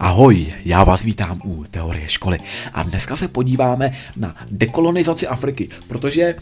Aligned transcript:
Ahoj, 0.00 0.46
já 0.64 0.84
vás 0.84 1.02
vítám 1.02 1.40
u 1.44 1.64
Teorie 1.70 2.08
školy 2.08 2.38
a 2.72 2.82
dneska 2.82 3.16
se 3.16 3.28
podíváme 3.28 3.90
na 4.16 4.36
dekolonizaci 4.50 5.26
Afriky, 5.26 5.68
protože 5.88 6.34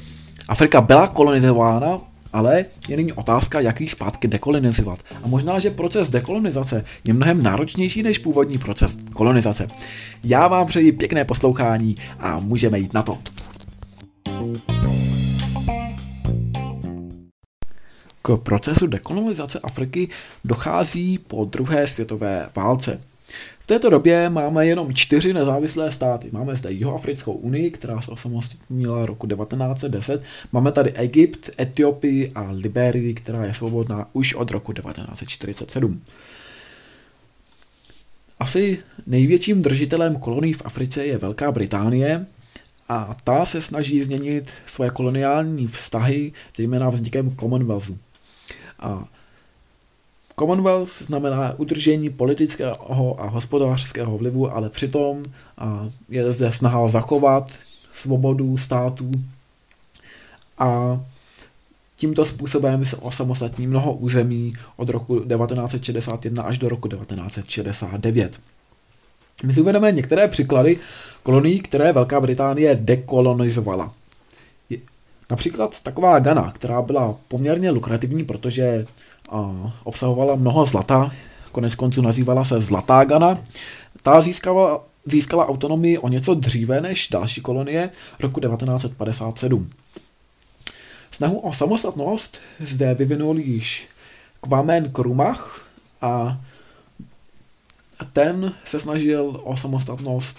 Afrika 0.49 0.81
byla 0.81 1.07
kolonizována, 1.07 2.01
ale 2.33 2.65
je 2.89 2.97
nyní 2.97 3.13
otázka, 3.13 3.61
jak 3.61 3.81
ji 3.81 3.87
zpátky 3.87 4.29
dekolonizovat. 4.29 4.99
A 5.25 5.29
možná, 5.29 5.59
že 5.59 5.71
proces 5.71 6.11
dekolonizace 6.11 6.85
je 7.05 7.15
mnohem 7.15 7.43
náročnější 7.43 8.03
než 8.03 8.19
původní 8.19 8.59
proces 8.59 8.97
kolonizace. 9.15 9.69
Já 10.25 10.49
vám 10.49 10.67
přeji 10.67 10.93
pěkné 10.93 11.25
poslouchání 11.25 11.97
a 12.21 12.39
můžeme 12.41 12.79
jít 12.79 12.95
na 12.95 13.03
to. 13.03 13.19
K 18.27 18.37
procesu 18.37 18.87
dekolonizace 18.87 19.61
Afriky 19.63 20.09
dochází 20.45 21.19
po 21.19 21.45
druhé 21.45 21.87
světové 21.87 22.49
válce. 22.57 23.01
V 23.59 23.67
této 23.67 23.91
době 23.91 24.31
máme 24.31 24.67
jenom 24.67 24.95
čtyři 24.95 25.33
nezávislé 25.33 25.93
státy. 25.93 26.29
Máme 26.33 26.57
zde 26.57 26.73
Jihoafrickou 26.73 27.33
unii, 27.33 27.71
která 27.71 28.01
se 28.01 28.11
osamostatnila 28.11 29.07
roku 29.07 29.27
1910. 29.27 30.23
Máme 30.53 30.73
tady 30.73 30.93
Egypt, 30.93 31.51
Etiopii 31.61 32.33
a 32.35 32.51
Liberii, 32.51 33.15
která 33.15 33.45
je 33.45 33.55
svobodná 33.55 34.09
už 34.13 34.35
od 34.35 34.51
roku 34.51 34.73
1947. 34.73 36.03
Asi 38.39 38.79
největším 39.07 39.63
držitelem 39.63 40.17
kolonií 40.17 40.53
v 40.53 40.63
Africe 40.65 41.07
je 41.07 41.19
Velká 41.19 41.53
Británie 41.53 42.27
a 42.89 43.17
ta 43.25 43.45
se 43.45 43.61
snaží 43.61 44.05
změnit 44.05 44.51
svoje 44.67 44.91
koloniální 44.91 45.67
vztahy, 45.67 46.33
zejména 46.57 46.91
vznikem 46.91 47.37
Commonwealthu. 47.41 47.99
A 48.81 49.05
Commonwealth 50.39 51.03
znamená 51.03 51.55
udržení 51.59 52.11
politického 52.11 53.21
a 53.21 53.29
hospodářského 53.29 54.19
vlivu, 54.19 54.53
ale 54.53 54.71
přitom 54.71 55.23
je 56.09 56.33
zde 56.33 56.53
snaha 56.53 56.89
zachovat 56.89 57.51
svobodu 57.95 58.57
států 58.57 59.11
a 60.59 61.01
tímto 61.97 62.25
způsobem 62.25 62.85
se 62.85 62.97
osamostatní 62.97 63.67
mnoho 63.67 63.93
území 63.93 64.53
od 64.77 64.89
roku 64.89 65.21
1961 65.21 66.43
až 66.43 66.59
do 66.59 66.69
roku 66.69 66.89
1969. 66.89 68.41
My 69.45 69.55
si 69.55 69.61
uvedeme 69.61 69.93
některé 69.93 70.29
příklady 70.29 70.79
kolonií, 71.23 71.61
které 71.61 71.93
Velká 71.93 72.21
Británie 72.21 72.75
dekolonizovala. 72.75 73.93
Například 75.31 75.81
taková 75.81 76.19
Ghana, 76.19 76.53
která 76.53 76.83
byla 76.83 77.15
poměrně 77.29 77.71
lukrativní, 77.71 78.25
protože 78.25 78.87
obsahovala 79.85 80.35
mnoho 80.35 80.67
zlata, 80.67 81.13
konec 81.53 81.75
konců 81.75 82.03
nazývala 82.03 82.45
se 82.45 82.61
Zlatá 82.61 83.05
Ghana. 83.05 83.39
Ta 84.03 84.21
získala, 84.21 84.85
získala 85.07 85.49
autonomii 85.49 85.99
o 85.99 86.09
něco 86.09 86.35
dříve 86.35 86.81
než 86.81 87.09
další 87.09 87.41
kolonie 87.41 87.91
roku 88.21 88.41
1957. 88.41 89.71
Snahu 91.11 91.39
o 91.39 91.53
samostatnost 91.53 92.41
zde 92.61 92.95
vyvinul 92.95 93.39
již 93.39 93.89
Kwame 94.41 94.81
Nkrumah 94.81 95.67
a 96.01 96.41
ten 98.13 98.53
se 98.65 98.81
snažil 98.81 99.41
o 99.45 99.57
samostatnost 99.57 100.39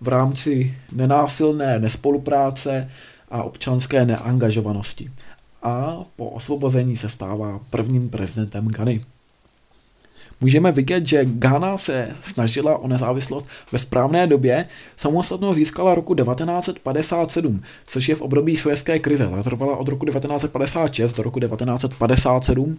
v 0.00 0.08
rámci 0.08 0.76
nenásilné 0.92 1.78
nespolupráce 1.78 2.90
a 3.30 3.42
občanské 3.42 4.04
neangažovanosti 4.06 5.10
a 5.62 5.96
po 6.16 6.30
osvobození 6.30 6.96
se 6.96 7.08
stává 7.08 7.60
prvním 7.70 8.08
prezidentem 8.08 8.68
Ghany. 8.68 9.00
Můžeme 10.40 10.72
vidět, 10.72 11.06
že 11.06 11.24
Ghana 11.24 11.76
se 11.76 12.08
snažila 12.24 12.78
o 12.78 12.88
nezávislost 12.88 13.48
ve 13.72 13.78
správné 13.78 14.26
době, 14.26 14.68
samostatnost 14.96 15.56
získala 15.56 15.94
roku 15.94 16.14
1957, 16.14 17.62
což 17.86 18.08
je 18.08 18.14
v 18.14 18.22
období 18.22 18.56
světské 18.56 18.98
krize. 18.98 19.28
Ta 19.28 19.42
trvala 19.42 19.76
od 19.76 19.88
roku 19.88 20.06
1956 20.06 21.12
do 21.12 21.22
roku 21.22 21.40
1957, 21.40 22.78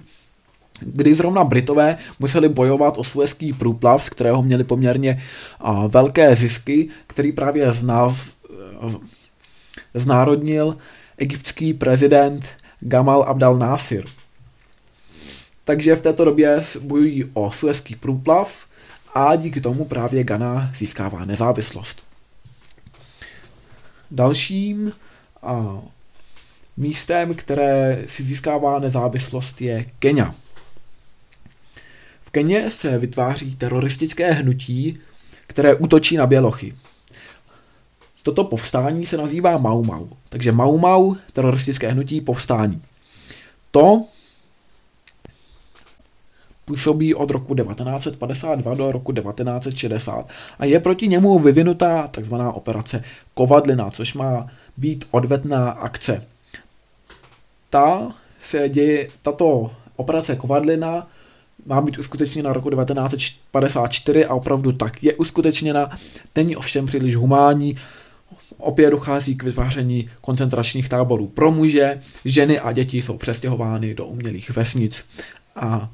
kdy 0.80 1.16
zrovna 1.16 1.44
Britové 1.44 1.98
museli 2.20 2.50
bojovat 2.50 2.98
o 2.98 3.04
suezký 3.04 3.54
průplav, 3.54 4.04
z 4.04 4.10
kterého 4.10 4.42
měli 4.44 4.64
poměrně 4.64 5.22
velké 5.88 6.36
zisky, 6.36 6.90
který 7.08 7.32
právě 7.32 7.74
z 7.74 7.84
nás 7.84 8.36
znárodnil 9.94 10.78
egyptský 11.18 11.74
prezident 11.74 12.56
Gamal 12.80 13.24
Abdal 13.24 13.58
Nasir. 13.58 14.06
Takže 15.64 15.96
v 15.96 16.02
této 16.02 16.26
době 16.26 16.64
bojují 16.80 17.26
o 17.34 17.52
suezký 17.52 17.96
průplav 17.96 18.66
a 19.14 19.36
díky 19.36 19.62
tomu 19.62 19.86
právě 19.86 20.24
Ghana 20.24 20.72
získává 20.78 21.26
nezávislost. 21.26 22.04
Dalším 24.12 24.94
a, 25.44 25.82
místem, 26.78 27.36
které 27.36 28.04
si 28.06 28.24
získává 28.24 28.80
nezávislost, 28.80 29.62
je 29.62 29.86
Kenya. 30.00 30.36
V 32.22 32.32
Keně 32.32 32.72
se 32.72 32.98
vytváří 32.98 33.56
teroristické 33.56 34.32
hnutí, 34.32 35.00
které 35.48 35.76
útočí 35.76 36.18
na 36.18 36.28
bělochy. 36.28 36.74
Toto 38.24 38.44
povstání 38.44 39.06
se 39.06 39.18
nazývá 39.18 39.58
Mau 39.58 39.84
Mau. 39.84 40.10
Takže 40.30 40.52
Mau 40.52 40.78
Mau, 40.78 41.16
teroristické 41.34 41.92
hnutí, 41.92 42.22
povstání. 42.22 42.82
To 43.72 44.06
působí 46.66 47.16
od 47.16 47.32
roku 47.32 47.56
1952 47.56 48.74
do 48.74 48.92
roku 48.92 49.12
1960 49.14 50.30
a 50.60 50.66
je 50.66 50.80
proti 50.80 51.08
němu 51.08 51.40
vyvinutá 51.40 52.08
tzv. 52.08 52.34
operace 52.54 53.04
Kovadlina, 53.34 53.90
což 53.90 54.14
má 54.14 54.48
být 54.78 55.06
odvetná 55.12 55.70
akce. 55.70 56.26
Ta 57.70 58.12
se 58.44 58.70
děje, 58.70 59.10
tato 59.22 59.72
operace 59.96 60.36
Kovadlina 60.36 61.08
má 61.66 61.82
být 61.82 61.98
uskutečněna 61.98 62.54
roku 62.54 62.70
1954 62.70 64.26
a 64.26 64.34
opravdu 64.34 64.72
tak 64.72 65.04
je 65.04 65.14
uskutečněna. 65.14 65.88
Není 66.36 66.56
ovšem 66.56 66.86
příliš 66.86 67.16
humánní, 67.16 67.76
opět 68.62 68.90
dochází 68.90 69.36
k 69.36 69.44
vytváření 69.44 70.10
koncentračních 70.22 70.90
táborů 70.90 71.28
pro 71.28 71.52
muže, 71.52 72.00
ženy 72.26 72.60
a 72.60 72.72
děti 72.72 73.02
jsou 73.02 73.18
přestěhovány 73.18 73.94
do 73.94 74.06
umělých 74.06 74.50
vesnic 74.50 75.06
a 75.56 75.90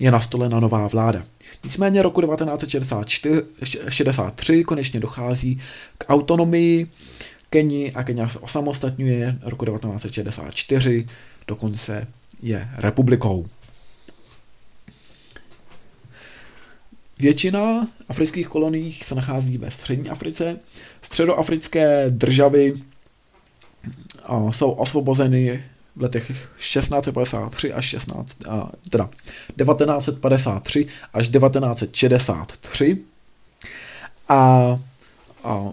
je 0.00 0.10
nastolena 0.10 0.60
nová 0.60 0.88
vláda. 0.88 1.22
Nicméně 1.64 2.02
roku 2.02 2.20
1963 2.20 4.64
konečně 4.64 5.00
dochází 5.00 5.58
k 5.98 6.04
autonomii 6.08 6.86
Keni 7.50 7.92
a 7.92 8.02
Kenia 8.02 8.28
se 8.28 8.38
osamostatňuje 8.38 9.38
roku 9.42 9.64
1964, 9.64 11.06
dokonce 11.48 12.06
je 12.42 12.68
republikou. 12.76 13.46
Většina 17.22 17.88
afrických 18.08 18.48
kolonií 18.48 18.92
se 18.92 19.14
nachází 19.14 19.58
ve 19.58 19.70
střední 19.70 20.10
Africe. 20.10 20.58
Středoafrické 21.02 22.04
državy 22.08 22.74
jsou 24.50 24.70
osvobozeny 24.70 25.64
v 25.96 26.02
letech 26.02 26.26
1653 26.58 27.72
až 27.72 27.84
16, 27.84 28.38
teda 28.90 29.10
1953 29.58 30.86
až 31.12 31.28
1963. 31.28 32.98
A, 34.28 34.38
a 35.44 35.72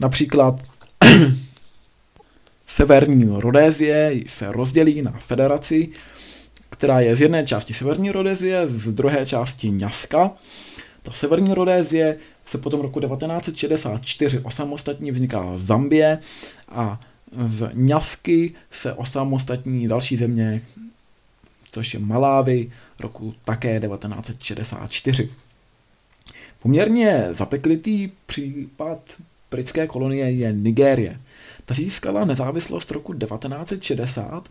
například 0.00 0.60
severní 2.66 3.40
Rodézie 3.40 4.14
se 4.26 4.52
rozdělí 4.52 5.02
na 5.02 5.10
federaci, 5.10 5.88
která 6.82 7.00
je 7.00 7.16
z 7.16 7.20
jedné 7.20 7.46
části 7.46 7.74
severní 7.74 8.10
Rodézie, 8.10 8.68
z 8.68 8.92
druhé 8.92 9.26
části 9.26 9.70
Ňaska. 9.70 10.30
Ta 11.02 11.12
severní 11.12 11.54
Rodézie 11.54 12.16
se 12.46 12.58
potom 12.58 12.80
roku 12.80 13.00
1964 13.00 14.38
osamostatní 14.38 15.10
vzniká 15.10 15.52
Zambie 15.56 16.18
a 16.68 17.00
z 17.32 17.70
Ňasky 17.72 18.54
se 18.70 18.92
osamostatní 18.92 19.88
další 19.88 20.16
země, 20.16 20.62
což 21.70 21.94
je 21.94 22.00
Malávy, 22.00 22.70
roku 23.00 23.34
také 23.44 23.80
1964. 23.80 25.30
Poměrně 26.62 27.26
zapeklitý 27.30 28.10
případ 28.26 29.00
britské 29.50 29.86
kolonie 29.86 30.30
je 30.30 30.52
Nigérie. 30.52 31.20
Ta 31.64 31.74
získala 31.74 32.24
nezávislost 32.24 32.90
roku 32.90 33.14
1960, 33.14 34.48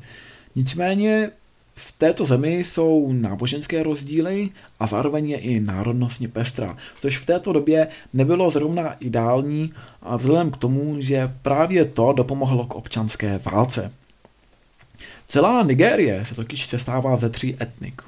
nicméně 0.56 1.32
v 1.76 1.92
této 1.92 2.26
zemi 2.26 2.58
jsou 2.58 3.14
náboženské 3.14 3.84
rozdíly 3.84 4.50
a 4.80 4.88
zároveň 4.88 5.30
je 5.30 5.38
i 5.38 5.60
národnostně 5.60 6.28
pestrá, 6.28 6.78
což 7.02 7.18
v 7.18 7.26
této 7.26 7.54
době 7.54 7.88
nebylo 8.14 8.52
zrovna 8.52 8.94
ideální 8.94 9.72
a 10.02 10.18
vzhledem 10.18 10.52
k 10.52 10.58
tomu, 10.58 11.02
že 11.02 11.34
právě 11.42 11.86
to 11.86 12.14
dopomohlo 12.14 12.66
k 12.66 12.76
občanské 12.76 13.38
válce. 13.38 13.92
Celá 15.28 15.64
Nigérie 15.64 16.26
se 16.26 16.36
totiž 16.36 16.66
sestává 16.66 17.16
ze 17.16 17.30
tří 17.30 17.56
etnik. 17.62 18.02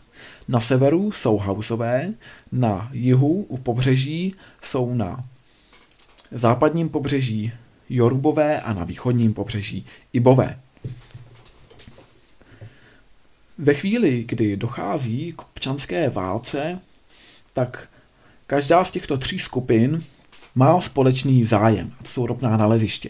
Na 0.47 0.59
severu 0.59 1.11
jsou 1.11 1.37
Hausové, 1.37 2.13
na 2.51 2.89
jihu 2.93 3.45
u 3.47 3.57
pobřeží 3.57 4.35
jsou 4.61 4.93
na 4.93 5.23
západním 6.31 6.89
pobřeží 6.89 7.51
Jorubové 7.89 8.61
a 8.61 8.73
na 8.73 8.83
východním 8.83 9.33
pobřeží 9.33 9.85
Ibové. 10.13 10.59
Ve 13.63 13.73
chvíli, 13.73 14.23
kdy 14.27 14.57
dochází 14.57 15.33
k 15.35 15.41
občanské 15.41 16.09
válce, 16.09 16.79
tak 17.53 17.89
každá 18.47 18.83
z 18.83 18.91
těchto 18.91 19.17
tří 19.17 19.39
skupin 19.39 20.03
má 20.55 20.81
společný 20.81 21.45
zájem, 21.45 21.91
a 21.99 22.03
to 22.03 22.09
jsou 22.09 22.25
ropná 22.25 22.57
naleziště. 22.57 23.09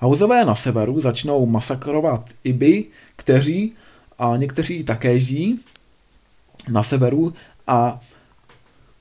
Hauzové 0.00 0.44
na 0.44 0.54
severu 0.54 1.00
začnou 1.00 1.46
masakrovat 1.46 2.30
Iby, 2.44 2.84
kteří 3.16 3.72
a 4.18 4.36
někteří 4.36 4.84
také 4.84 5.18
žijí 5.18 5.58
na 6.68 6.82
severu 6.82 7.34
a 7.66 8.00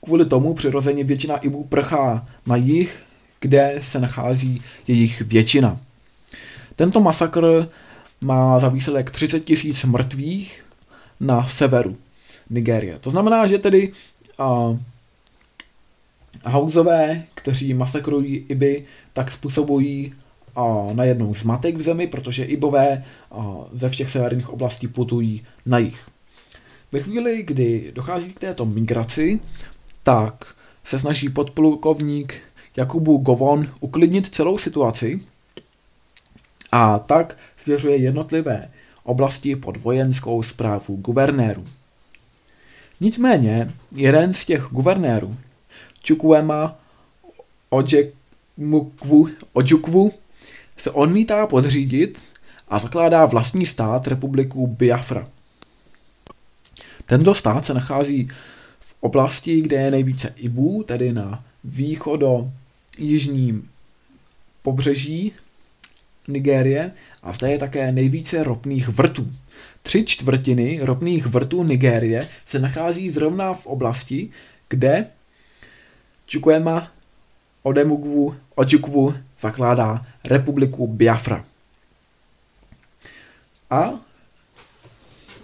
kvůli 0.04 0.26
tomu 0.26 0.54
přirozeně 0.54 1.04
většina 1.04 1.38
Ibů 1.38 1.64
prchá 1.64 2.26
na 2.46 2.56
jih, 2.56 3.00
kde 3.40 3.80
se 3.84 4.00
nachází 4.00 4.62
jejich 4.88 5.22
většina. 5.22 5.80
Tento 6.76 7.02
masakr 7.02 7.68
má 8.26 8.60
za 8.60 8.70
výsledek 8.70 9.12
30 9.12 9.40
tisíc 9.40 9.86
mrtvých 9.86 10.66
na 11.20 11.48
severu 11.48 11.98
Nigérie. 12.50 13.00
To 13.00 13.10
znamená, 13.10 13.48
že 13.48 13.58
tedy 13.58 13.92
uh, 14.40 14.78
Hauzové, 16.44 17.24
kteří 17.36 17.74
masakrují 17.74 18.46
Iby, 18.50 18.84
tak 19.14 19.32
způsobují 19.32 20.14
uh, 20.58 20.94
najednou 20.94 21.34
zmatek 21.34 21.78
v 21.78 21.82
zemi, 21.82 22.08
protože 22.08 22.44
Ibové 22.44 23.04
uh, 23.30 23.64
ze 23.74 23.90
všech 23.90 24.12
severních 24.12 24.50
oblastí 24.50 24.88
putují 24.88 25.42
na 25.66 25.78
jich. 25.78 26.10
Ve 26.92 27.00
chvíli, 27.00 27.44
kdy 27.44 27.92
dochází 27.96 28.34
k 28.34 28.40
této 28.40 28.66
migraci, 28.66 29.40
tak 30.04 30.56
se 30.84 31.00
snaží 31.00 31.30
podplukovník 31.30 32.42
Jakubu 32.78 33.18
Govon 33.18 33.68
uklidnit 33.80 34.36
celou 34.36 34.58
situaci 34.58 35.20
a 36.76 37.00
tak 37.00 37.38
svěřuje 37.58 37.96
jednotlivé 37.96 38.72
oblasti 39.04 39.56
pod 39.56 39.78
vojenskou 39.78 40.44
zprávu 40.44 40.96
guvernérů. 40.96 41.66
Nicméně 43.00 43.74
jeden 43.96 44.34
z 44.34 44.46
těch 44.46 44.62
guvernérů, 44.62 45.36
Chukwema 46.08 46.80
Ojekwu, 47.70 49.30
Ojukwu, 49.54 50.12
se 50.78 50.92
odmítá 50.92 51.48
podřídit 51.48 52.22
a 52.68 52.80
zakládá 52.80 53.26
vlastní 53.26 53.66
stát 53.66 54.08
republiku 54.08 54.68
Biafra. 54.68 55.28
Tento 57.06 57.36
stát 57.36 57.66
se 57.66 57.74
nachází 57.74 58.28
v 58.80 58.96
oblasti, 59.00 59.62
kde 59.62 59.78
je 59.78 59.92
nejvíce 59.92 60.34
Ibu, 60.36 60.84
tedy 60.84 61.14
na 61.14 61.44
východo 61.64 62.52
jižním 62.98 63.70
pobřeží 64.62 65.32
Nigérie 66.28 66.92
a 67.24 67.34
zde 67.34 67.52
je 67.52 67.58
také 67.60 67.92
nejvíce 67.92 68.44
ropných 68.44 68.88
vrtů. 68.88 69.32
Tři 69.82 70.04
čtvrtiny 70.06 70.80
ropných 70.82 71.26
vrtů 71.26 71.64
Nigérie 71.64 72.28
se 72.46 72.60
nachází 72.60 73.10
zrovna 73.10 73.54
v 73.54 73.68
oblasti, 73.68 74.30
kde 74.70 75.08
Chukwema 76.32 76.92
Odemugwu 77.64 78.36
Ojukwu 78.56 79.14
zakládá 79.40 80.06
republiku 80.24 80.88
Biafra. 80.88 81.46
A 83.70 83.90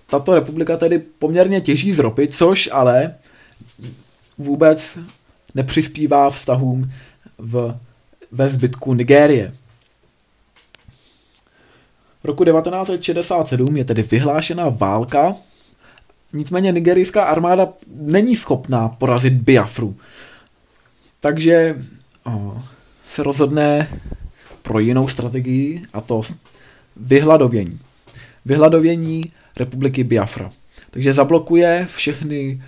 tato 0.09 0.35
republika 0.35 0.77
tedy 0.77 0.99
poměrně 0.99 1.61
těží 1.61 1.93
z 1.93 1.99
ropy, 1.99 2.27
což 2.27 2.69
ale 2.71 3.15
vůbec 4.37 4.97
nepřispívá 5.55 6.29
vztahům 6.29 6.87
v, 7.37 7.79
ve 8.31 8.49
zbytku 8.49 8.93
Nigérie. 8.93 9.55
Roku 12.23 12.45
1967 12.45 13.77
je 13.77 13.85
tedy 13.85 14.01
vyhlášena 14.01 14.69
válka, 14.69 15.35
nicméně 16.33 16.71
nigerijská 16.71 17.23
armáda 17.23 17.67
není 17.95 18.35
schopná 18.35 18.89
porazit 18.89 19.33
Biafru. 19.33 19.95
Takže 21.19 21.83
o, 22.25 22.61
se 23.09 23.23
rozhodne 23.23 23.89
pro 24.61 24.79
jinou 24.79 25.07
strategii 25.07 25.81
a 25.93 26.01
to 26.01 26.21
vyhladovění. 26.95 27.79
Vyhladovění 28.45 29.27
republiky 29.57 30.03
Biafra. 30.03 30.51
Takže 30.91 31.13
zablokuje 31.13 31.87
všechny 31.95 32.63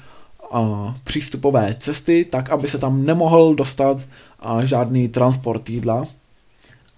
a, 0.52 0.96
přístupové 1.04 1.76
cesty 1.80 2.26
tak, 2.26 2.50
aby 2.50 2.68
se 2.68 2.78
tam 2.78 3.06
nemohl 3.06 3.56
dostat 3.56 3.98
a, 4.40 4.66
žádný 4.66 5.08
transport 5.08 5.70
jídla 5.70 6.06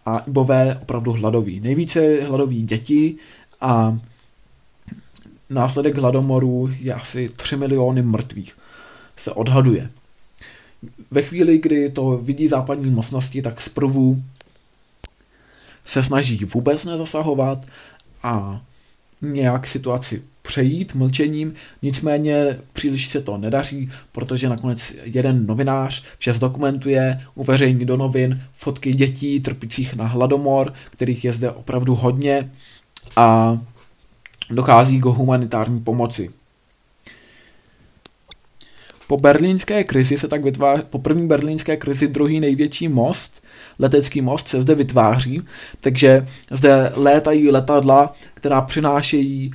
a 0.05 0.19
Ibové 0.19 0.75
opravdu 0.81 1.11
hladoví. 1.11 1.59
Nejvíce 1.59 2.21
hladoví 2.21 2.61
děti 2.61 3.15
a 3.61 3.97
následek 5.49 5.97
hladomoru 5.97 6.69
je 6.79 6.93
asi 6.93 7.29
3 7.29 7.57
miliony 7.57 8.01
mrtvých. 8.01 8.57
Se 9.17 9.31
odhaduje. 9.31 9.89
Ve 11.11 11.21
chvíli, 11.21 11.57
kdy 11.57 11.89
to 11.89 12.17
vidí 12.17 12.47
západní 12.47 12.91
mocnosti, 12.91 13.41
tak 13.41 13.61
zprvu 13.61 14.23
se 15.85 16.03
snaží 16.03 16.45
vůbec 16.45 16.85
nezasahovat 16.85 17.65
a 18.23 18.61
nějak 19.21 19.67
situaci 19.67 20.23
přejít 20.45 20.95
mlčením, 20.95 21.53
nicméně 21.81 22.59
příliš 22.73 23.09
se 23.09 23.21
to 23.21 23.37
nedaří, 23.37 23.91
protože 24.11 24.49
nakonec 24.49 24.93
jeden 25.03 25.45
novinář 25.45 26.03
vše 26.17 26.33
zdokumentuje, 26.33 27.21
uveřejní 27.35 27.85
do 27.85 27.97
novin 27.97 28.41
fotky 28.53 28.93
dětí 28.93 29.39
trpících 29.39 29.95
na 29.95 30.05
hladomor, 30.05 30.73
kterých 30.91 31.25
je 31.25 31.33
zde 31.33 31.51
opravdu 31.51 31.95
hodně 31.95 32.51
a 33.15 33.57
dochází 34.49 34.99
k 34.99 35.05
humanitární 35.05 35.79
pomoci. 35.79 36.29
Po 39.07 39.17
berlínské 39.17 39.83
krizi 39.83 40.17
se 40.17 40.27
tak 40.27 40.43
vytváří, 40.43 40.83
po 40.89 40.99
první 40.99 41.27
berlínské 41.27 41.77
krizi 41.77 42.07
druhý 42.07 42.39
největší 42.39 42.87
most, 42.87 43.43
letecký 43.79 44.21
most 44.21 44.47
se 44.47 44.61
zde 44.61 44.75
vytváří, 44.75 45.41
takže 45.79 46.27
zde 46.51 46.91
létají 46.95 47.51
letadla, 47.51 48.13
která 48.33 48.61
přinášejí 48.61 49.51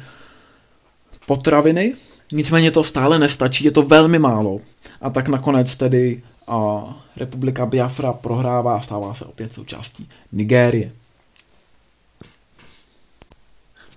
potraviny, 1.30 1.94
nicméně 2.32 2.70
to 2.70 2.84
stále 2.84 3.18
nestačí, 3.18 3.64
je 3.64 3.70
to 3.70 3.82
velmi 3.82 4.18
málo. 4.18 4.60
A 5.00 5.10
tak 5.10 5.28
nakonec 5.28 5.76
tedy 5.76 6.22
a 6.48 6.82
republika 7.16 7.66
Biafra 7.66 8.12
prohrává 8.12 8.76
a 8.76 8.80
stává 8.80 9.14
se 9.14 9.24
opět 9.24 9.52
součástí 9.52 10.08
Nigérie. 10.32 10.92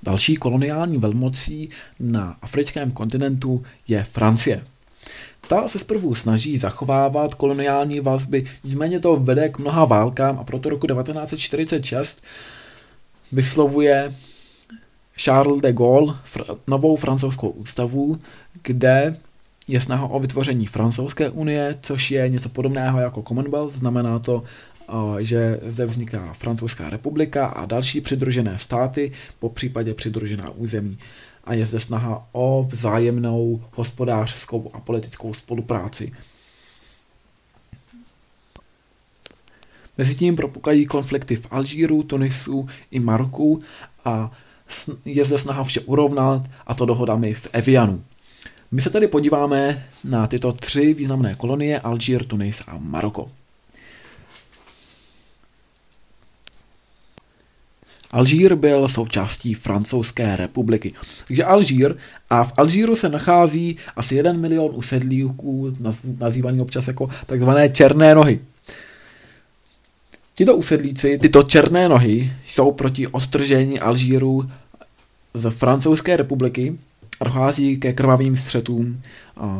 Další 0.03 0.35
koloniální 0.35 0.97
velmocí 0.97 1.67
na 1.99 2.37
africkém 2.41 2.91
kontinentu 2.91 3.63
je 3.87 4.03
Francie. 4.03 4.65
Ta 5.47 5.67
se 5.67 5.79
zprvu 5.79 6.15
snaží 6.15 6.57
zachovávat 6.57 7.35
koloniální 7.35 7.99
vazby, 7.99 8.43
nicméně 8.63 8.99
to 8.99 9.15
vede 9.15 9.49
k 9.49 9.57
mnoha 9.57 9.85
válkám 9.85 10.39
a 10.39 10.43
proto 10.43 10.69
roku 10.69 10.87
1946 10.87 12.23
vyslovuje 13.31 14.13
Charles 15.17 15.61
de 15.61 15.73
Gaulle 15.73 16.13
fr- 16.25 16.59
novou 16.67 16.95
francouzskou 16.95 17.49
ústavu, 17.49 18.19
kde 18.61 19.17
je 19.67 19.81
snaha 19.81 20.07
o 20.07 20.19
vytvoření 20.19 20.65
francouzské 20.65 21.29
unie, 21.29 21.77
což 21.81 22.11
je 22.11 22.29
něco 22.29 22.49
podobného 22.49 22.99
jako 22.99 23.21
Commonwealth, 23.21 23.75
znamená 23.75 24.19
to, 24.19 24.43
že 25.19 25.59
zde 25.63 25.85
vzniká 25.85 26.33
Francouzská 26.33 26.89
republika 26.89 27.45
a 27.45 27.65
další 27.65 28.01
přidružené 28.01 28.59
státy, 28.59 29.11
po 29.39 29.49
případě 29.49 29.93
přidružená 29.93 30.49
území. 30.49 30.97
A 31.43 31.53
je 31.53 31.65
zde 31.65 31.79
snaha 31.79 32.27
o 32.31 32.67
vzájemnou 32.71 33.63
hospodářskou 33.71 34.71
a 34.73 34.79
politickou 34.79 35.33
spolupráci. 35.33 36.11
Mezitím 39.97 40.35
propukají 40.35 40.85
konflikty 40.85 41.35
v 41.35 41.47
Alžíru, 41.51 42.03
Tunisu 42.03 42.67
i 42.91 42.99
Maroku 42.99 43.61
a 44.05 44.31
je 45.05 45.25
zde 45.25 45.37
snaha 45.37 45.63
vše 45.63 45.79
urovnat 45.79 46.41
a 46.67 46.73
to 46.73 46.85
dohodami 46.85 47.33
v 47.33 47.47
Evianu. 47.53 48.03
My 48.71 48.81
se 48.81 48.89
tedy 48.89 49.07
podíváme 49.07 49.85
na 50.03 50.27
tyto 50.27 50.51
tři 50.51 50.93
významné 50.93 51.35
kolonie 51.35 51.79
Alžír, 51.79 52.25
Tunis 52.25 52.63
a 52.67 52.77
Maroko. 52.79 53.25
Alžír 58.11 58.55
byl 58.55 58.87
součástí 58.87 59.53
francouzské 59.53 60.35
republiky. 60.35 60.93
Takže 61.27 61.43
Alžír 61.43 61.95
a 62.29 62.43
v 62.43 62.53
Alžíru 62.57 62.95
se 62.95 63.09
nachází 63.09 63.77
asi 63.95 64.15
1 64.15 64.33
milion 64.33 64.71
usedlíků, 64.75 65.75
nazývaný 66.17 66.61
občas 66.61 66.87
jako 66.87 67.09
takzvané 67.25 67.69
černé 67.69 68.15
nohy. 68.15 68.39
Tito 70.35 70.55
usedlíci, 70.55 71.17
tyto 71.17 71.43
černé 71.43 71.89
nohy, 71.89 72.31
jsou 72.45 72.71
proti 72.71 73.07
ostržení 73.07 73.79
Alžíru 73.79 74.49
z 75.33 75.51
Francouzské 75.51 76.17
republiky 76.17 76.75
a 77.19 77.23
dochází 77.23 77.77
ke 77.77 77.93
krvavým 77.93 78.35
střetům, 78.35 79.01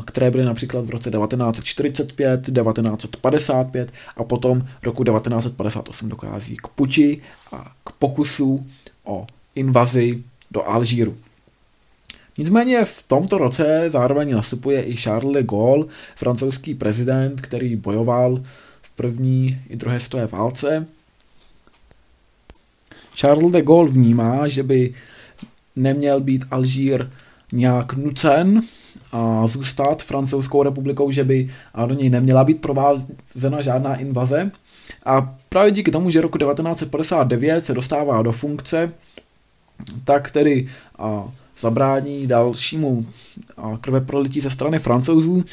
které 0.06 0.32
byly 0.32 0.46
například 0.46 0.86
v 0.86 0.90
roce 0.90 1.12
1945, 1.12 2.42
1955 2.46 3.92
a 4.18 4.24
potom 4.24 4.62
roku 4.84 5.04
1958 5.04 6.10
dochází 6.10 6.56
k 6.56 6.68
puči 6.68 7.22
a 7.52 7.72
k 7.84 7.92
pokusu 7.92 8.66
o 9.04 9.28
invazi 9.56 10.24
do 10.52 10.70
Alžíru. 10.70 11.16
Nicméně 12.38 12.86
v 12.86 13.04
tomto 13.08 13.38
roce 13.38 13.86
zároveň 13.90 14.36
nastupuje 14.36 14.84
i 14.84 14.98
Charles 14.98 15.34
de 15.34 15.44
Gaulle, 15.44 15.86
francouzský 16.16 16.76
prezident, 16.76 17.42
který 17.42 17.76
bojoval 17.76 18.40
první 18.96 19.62
i 19.70 19.76
druhé 19.76 20.00
světové 20.00 20.28
válce. 20.28 20.86
Charles 23.16 23.52
de 23.52 23.62
Gaulle 23.62 23.92
vnímá, 23.92 24.48
že 24.48 24.64
by 24.64 24.92
neměl 25.76 26.22
být 26.22 26.46
Alžír 26.52 27.10
nějak 27.52 27.94
nucen 27.94 28.62
a 29.12 29.48
zůstat 29.48 30.04
francouzskou 30.04 30.64
republikou, 30.64 31.12
že 31.12 31.24
by 31.24 31.54
a 31.74 31.86
do 31.86 31.94
něj 31.94 32.10
neměla 32.10 32.44
být 32.44 32.62
provázena 32.62 33.62
žádná 33.62 33.96
invaze. 33.96 34.52
A 35.06 35.36
právě 35.50 35.72
díky 35.72 35.92
tomu, 35.92 36.10
že 36.10 36.22
roku 36.22 36.38
1959 36.38 37.66
se 37.66 37.74
dostává 37.74 38.22
do 38.22 38.32
funkce, 38.32 38.94
tak 40.06 40.32
tedy 40.32 40.68
a, 41.00 41.32
zabrání 41.60 42.28
dalšímu 42.28 43.06
a, 43.58 43.78
krve 43.82 44.02
prolití 44.02 44.42
ze 44.42 44.50
strany 44.50 44.80
francouzů. 44.80 45.44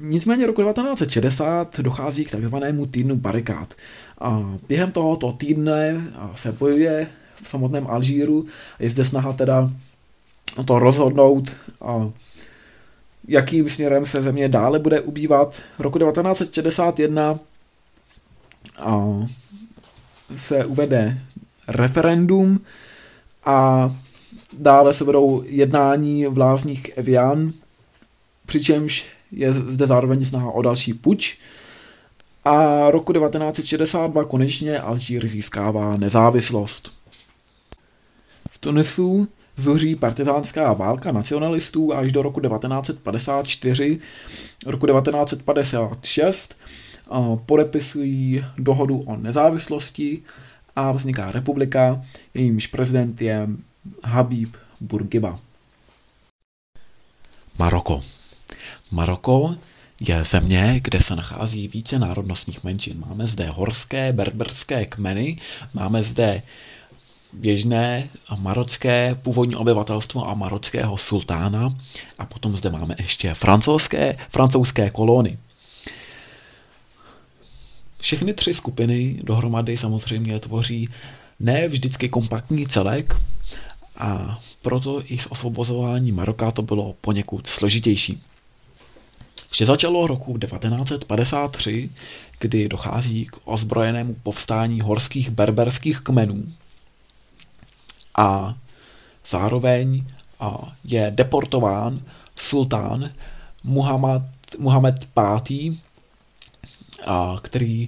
Nicméně 0.00 0.46
roku 0.46 0.62
1960 0.62 1.80
dochází 1.80 2.24
k 2.24 2.30
takzvanému 2.30 2.86
týdnu 2.86 3.16
barikád. 3.16 3.74
A 4.20 4.56
během 4.68 4.92
tohoto 4.92 5.32
týdne 5.32 6.10
se 6.34 6.52
bojuje 6.52 7.08
v 7.42 7.48
samotném 7.48 7.86
Alžíru. 7.86 8.44
Je 8.78 8.90
zde 8.90 9.04
snaha 9.04 9.32
teda 9.32 9.70
to 10.64 10.78
rozhodnout, 10.78 11.56
a 11.80 12.10
jakým 13.28 13.68
směrem 13.68 14.06
se 14.06 14.22
země 14.22 14.48
dále 14.48 14.78
bude 14.78 15.00
ubývat. 15.00 15.62
Roku 15.78 15.98
1961 15.98 17.38
a 18.78 19.06
se 20.36 20.64
uvede 20.64 21.18
referendum 21.68 22.60
a 23.44 23.90
dále 24.52 24.94
se 24.94 25.04
vedou 25.04 25.42
jednání 25.46 26.26
v 26.26 26.38
lázních 26.38 26.90
Evian, 26.98 27.52
přičemž 28.46 29.06
je 29.32 29.52
zde 29.52 29.86
zároveň 29.86 30.24
snaha 30.24 30.50
o 30.50 30.62
další 30.62 30.94
puč. 30.94 31.38
A 32.44 32.90
roku 32.90 33.12
1962 33.12 34.24
konečně 34.24 34.80
Alžír 34.80 35.28
získává 35.28 35.96
nezávislost. 35.96 36.92
V 38.50 38.58
Tunisu 38.58 39.28
zuří 39.56 39.96
partizánská 39.96 40.72
válka 40.72 41.12
nacionalistů 41.12 41.94
až 41.94 42.12
do 42.12 42.22
roku 42.22 42.40
1954. 42.40 43.98
Roku 44.66 44.86
1956 44.86 46.56
podepisují 47.46 48.44
dohodu 48.58 48.98
o 48.98 49.16
nezávislosti 49.16 50.22
a 50.76 50.92
vzniká 50.92 51.32
republika, 51.32 52.02
jejímž 52.34 52.66
prezident 52.66 53.22
je 53.22 53.48
Habib 54.04 54.56
Bourguiba. 54.80 55.38
Maroko. 57.58 58.00
Maroko 58.90 59.56
je 60.00 60.24
země, 60.24 60.80
kde 60.84 61.00
se 61.00 61.16
nachází 61.16 61.68
více 61.68 61.98
národnostních 61.98 62.64
menšin. 62.64 63.04
Máme 63.08 63.26
zde 63.26 63.46
horské, 63.46 64.12
berberské 64.12 64.86
kmeny, 64.86 65.40
máme 65.74 66.02
zde 66.02 66.42
běžné 67.32 68.08
marocké 68.38 69.14
původní 69.22 69.56
obyvatelstvo 69.56 70.28
a 70.28 70.34
marockého 70.34 70.96
sultána 70.96 71.76
a 72.18 72.26
potom 72.26 72.56
zde 72.56 72.70
máme 72.70 72.94
ještě 72.98 73.34
francouzské, 73.34 74.16
francouzské 74.28 74.90
kolony. 74.90 75.38
Všechny 78.00 78.34
tři 78.34 78.54
skupiny 78.54 79.20
dohromady 79.22 79.76
samozřejmě 79.76 80.40
tvoří 80.40 80.88
ne 81.40 81.68
vždycky 81.68 82.08
kompaktní 82.08 82.66
celek 82.66 83.16
a 83.96 84.40
proto 84.62 85.02
i 85.06 85.18
s 85.18 85.32
osvobozování 85.32 86.12
Maroka 86.12 86.50
to 86.50 86.62
bylo 86.62 86.94
poněkud 87.00 87.46
složitější. 87.46 88.22
Vše 89.50 89.66
začalo 89.66 90.06
roku 90.06 90.38
1953, 90.38 91.90
kdy 92.40 92.68
dochází 92.68 93.26
k 93.26 93.36
ozbrojenému 93.44 94.14
povstání 94.14 94.80
horských 94.80 95.30
berberských 95.30 96.00
kmenů, 96.00 96.44
a 98.18 98.54
zároveň 99.30 100.04
je 100.84 101.12
deportován 101.14 102.00
sultán 102.36 103.10
Muhammad, 103.64 104.22
Muhammad 104.58 104.94
V., 105.16 105.76
který 107.42 107.86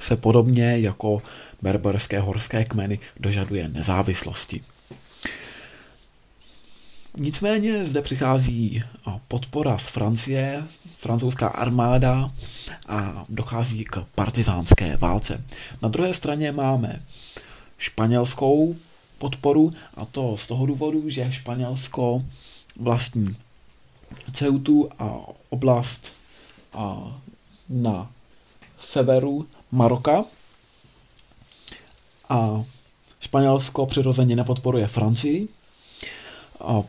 se 0.00 0.16
podobně 0.16 0.78
jako 0.78 1.22
berberské 1.62 2.20
horské 2.20 2.64
kmeny 2.64 2.98
dožaduje 3.20 3.68
nezávislosti. 3.68 4.60
Nicméně 7.16 7.84
zde 7.84 8.02
přichází 8.02 8.82
podpora 9.28 9.78
z 9.78 9.86
Francie, 9.88 10.66
francouzská 10.96 11.48
armáda 11.48 12.30
a 12.88 13.24
dochází 13.28 13.84
k 13.84 14.04
partizánské 14.14 14.96
válce. 14.96 15.44
Na 15.82 15.88
druhé 15.88 16.14
straně 16.14 16.52
máme 16.52 17.02
španělskou 17.78 18.76
podporu 19.18 19.72
a 19.94 20.04
to 20.04 20.36
z 20.36 20.46
toho 20.46 20.66
důvodu, 20.66 21.10
že 21.10 21.32
Španělsko 21.32 22.22
vlastní 22.80 23.36
Ceutu 24.32 24.88
a 24.98 25.16
oblast 25.50 26.12
a 26.72 27.12
na 27.68 28.10
severu 28.80 29.46
Maroka 29.72 30.24
a 32.28 32.64
Španělsko 33.20 33.86
přirozeně 33.86 34.36
nepodporuje 34.36 34.86
Francii. 34.86 35.48
A 36.60 36.82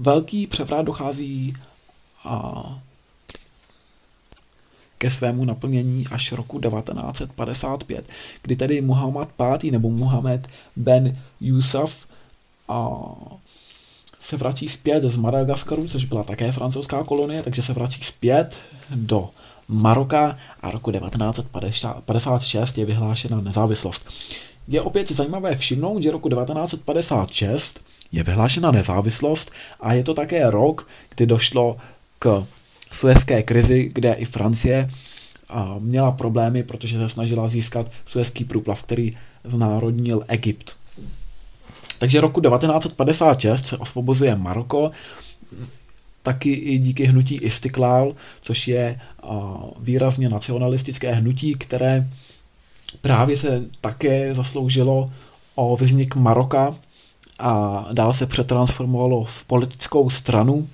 velký 0.00 0.46
převrat 0.46 0.86
dochází 0.86 1.54
a 2.24 2.64
ke 4.98 5.10
svému 5.10 5.44
naplnění 5.44 6.04
až 6.10 6.32
roku 6.32 6.60
1955, 6.60 8.08
kdy 8.42 8.56
tedy 8.56 8.80
Muhammad 8.80 9.28
V. 9.38 9.70
nebo 9.70 9.90
Muhammad 9.90 10.40
ben 10.76 11.18
Yusuf 11.40 12.06
a 12.68 12.98
se 14.20 14.36
vrací 14.36 14.68
zpět 14.68 15.04
z 15.04 15.16
Madagaskaru, 15.16 15.88
což 15.88 16.04
byla 16.04 16.22
také 16.22 16.52
francouzská 16.52 17.04
kolonie, 17.04 17.42
takže 17.42 17.62
se 17.62 17.72
vrací 17.72 18.04
zpět 18.04 18.56
do 18.90 19.30
Maroka 19.68 20.38
a 20.60 20.70
roku 20.70 20.92
1956 20.92 22.78
je 22.78 22.84
vyhlášena 22.84 23.40
nezávislost. 23.40 24.08
Je 24.68 24.82
opět 24.82 25.12
zajímavé 25.12 25.56
všimnout, 25.56 26.02
že 26.02 26.10
roku 26.10 26.28
1956 26.28 27.80
je 28.14 28.22
vyhlášena 28.22 28.70
nezávislost 28.70 29.50
a 29.80 29.92
je 29.92 30.04
to 30.04 30.14
také 30.14 30.50
rok, 30.50 30.88
kdy 31.14 31.26
došlo 31.26 31.76
k 32.18 32.46
suezké 32.92 33.42
krizi, 33.42 33.90
kde 33.92 34.12
i 34.12 34.24
Francie 34.24 34.90
měla 35.78 36.12
problémy, 36.12 36.62
protože 36.62 36.98
se 36.98 37.08
snažila 37.08 37.48
získat 37.48 37.90
suezký 38.06 38.44
průplav, 38.44 38.82
který 38.82 39.16
znárodnil 39.44 40.24
Egypt. 40.28 40.70
Takže 41.98 42.20
roku 42.20 42.40
1956 42.40 43.66
se 43.66 43.76
osvobozuje 43.76 44.36
Maroko, 44.36 44.90
taky 46.22 46.52
i 46.52 46.78
díky 46.78 47.04
hnutí 47.04 47.34
Istiklal, 47.34 48.14
což 48.42 48.68
je 48.68 49.00
výrazně 49.80 50.28
nacionalistické 50.28 51.12
hnutí, 51.12 51.54
které 51.54 52.08
právě 53.00 53.36
se 53.36 53.62
také 53.80 54.34
zasloužilo 54.34 55.10
o 55.54 55.76
vznik 55.76 56.14
Maroka 56.14 56.74
a 57.38 57.84
dále 57.92 58.14
se 58.14 58.26
přetransformovalo 58.26 59.24
v 59.24 59.44
politickou 59.44 60.10
stranu, 60.10 60.68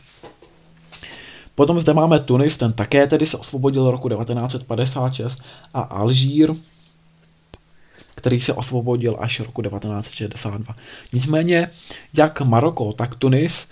Potom 1.61 1.81
zde 1.81 1.95
máme 1.95 2.19
Tunis, 2.19 2.57
ten 2.57 2.73
také 2.73 3.07
tedy 3.07 3.27
se 3.27 3.37
osvobodil 3.37 3.91
roku 3.91 4.09
1956 4.09 5.43
a 5.75 5.81
Alžír, 5.81 6.55
který 8.15 8.41
se 8.41 8.53
osvobodil 8.53 9.17
až 9.21 9.41
roku 9.41 9.63
1962. 9.63 10.75
Nicméně, 11.13 11.71
jak 12.15 12.41
Maroko, 12.41 12.93
tak 12.93 13.15
Tunis, 13.15 13.67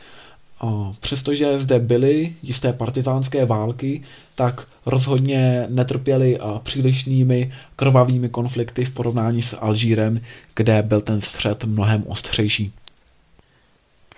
přestože 1.01 1.59
zde 1.59 1.79
byly 1.79 2.35
jisté 2.43 2.73
partizánské 2.73 3.45
války, 3.45 4.05
tak 4.39 4.67
rozhodně 4.87 5.67
netrpěli 5.69 6.39
přílišnými 6.63 7.53
krvavými 7.77 8.29
konflikty 8.29 8.85
v 8.85 8.91
porovnání 8.91 9.43
s 9.43 9.57
Alžírem, 9.61 10.21
kde 10.55 10.83
byl 10.83 11.01
ten 11.01 11.21
střed 11.21 11.65
mnohem 11.65 12.05
ostřejší. 12.07 12.73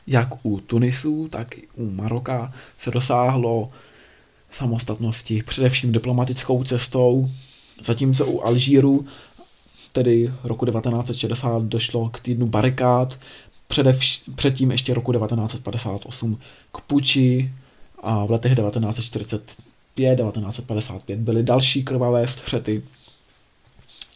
Jak 0.06 0.28
u 0.42 0.60
Tunisu, 0.60 1.28
tak 1.28 1.58
i 1.58 1.62
u 1.76 1.90
Maroka 1.90 2.52
se 2.78 2.90
dosáhlo 2.90 3.68
samostatnosti 4.50 5.42
především 5.42 5.92
diplomatickou 5.92 6.64
cestou, 6.64 7.30
zatímco 7.84 8.26
u 8.26 8.40
Alžíru 8.40 9.06
tedy 9.92 10.32
roku 10.44 10.66
1960 10.66 11.62
došlo 11.62 12.08
k 12.08 12.20
týdnu 12.20 12.46
barikád, 12.46 13.18
předtím 14.36 14.70
ještě 14.70 14.94
roku 14.94 15.12
1958 15.12 16.38
k 16.72 16.80
puči 16.80 17.54
a 18.02 18.24
v 18.24 18.30
letech 18.30 18.54
1945, 18.54 19.69
1955 19.94 21.18
byly 21.18 21.42
další 21.42 21.84
krvavé 21.84 22.28
střety 22.28 22.82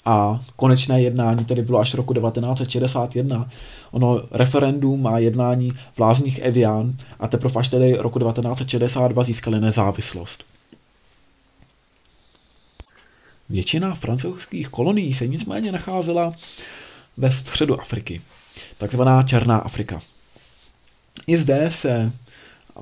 a 0.04 0.40
konečné 0.56 1.02
jednání 1.02 1.44
tedy 1.44 1.62
bylo 1.62 1.78
až 1.78 1.94
roku 1.94 2.14
1961. 2.14 3.50
Ono 3.90 4.22
referendum 4.30 5.06
a 5.06 5.18
jednání 5.18 5.70
v 5.70 5.98
Lázních 5.98 6.38
Evian 6.38 6.94
a 7.20 7.28
teprve 7.28 7.60
až 7.60 7.68
tedy 7.68 7.96
roku 7.96 8.18
1962 8.18 9.22
získali 9.24 9.60
nezávislost. 9.60 10.44
Většina 13.48 13.94
francouzských 13.94 14.68
kolonií 14.68 15.14
se 15.14 15.26
nicméně 15.26 15.72
nacházela 15.72 16.32
ve 17.16 17.32
středu 17.32 17.80
Afriky, 17.80 18.20
takzvaná 18.78 19.22
Černá 19.22 19.58
Afrika. 19.58 20.00
I 21.26 21.36
zde 21.38 21.70
se 21.70 22.12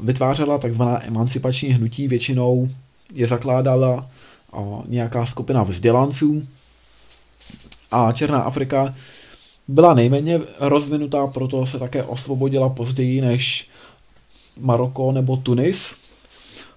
vytvářela 0.00 0.58
takzvaná 0.58 1.06
emancipační 1.06 1.68
hnutí, 1.68 2.08
většinou 2.08 2.68
je 3.12 3.26
zakládala 3.26 4.06
nějaká 4.88 5.26
skupina 5.26 5.62
vzdělanců 5.62 6.46
a 7.90 8.12
Černá 8.12 8.38
Afrika 8.38 8.94
byla 9.68 9.94
nejméně 9.94 10.40
rozvinutá, 10.60 11.26
proto 11.26 11.66
se 11.66 11.78
také 11.78 12.02
osvobodila 12.02 12.68
později 12.68 13.20
než 13.20 13.68
Maroko 14.60 15.12
nebo 15.12 15.36
Tunis. 15.36 15.94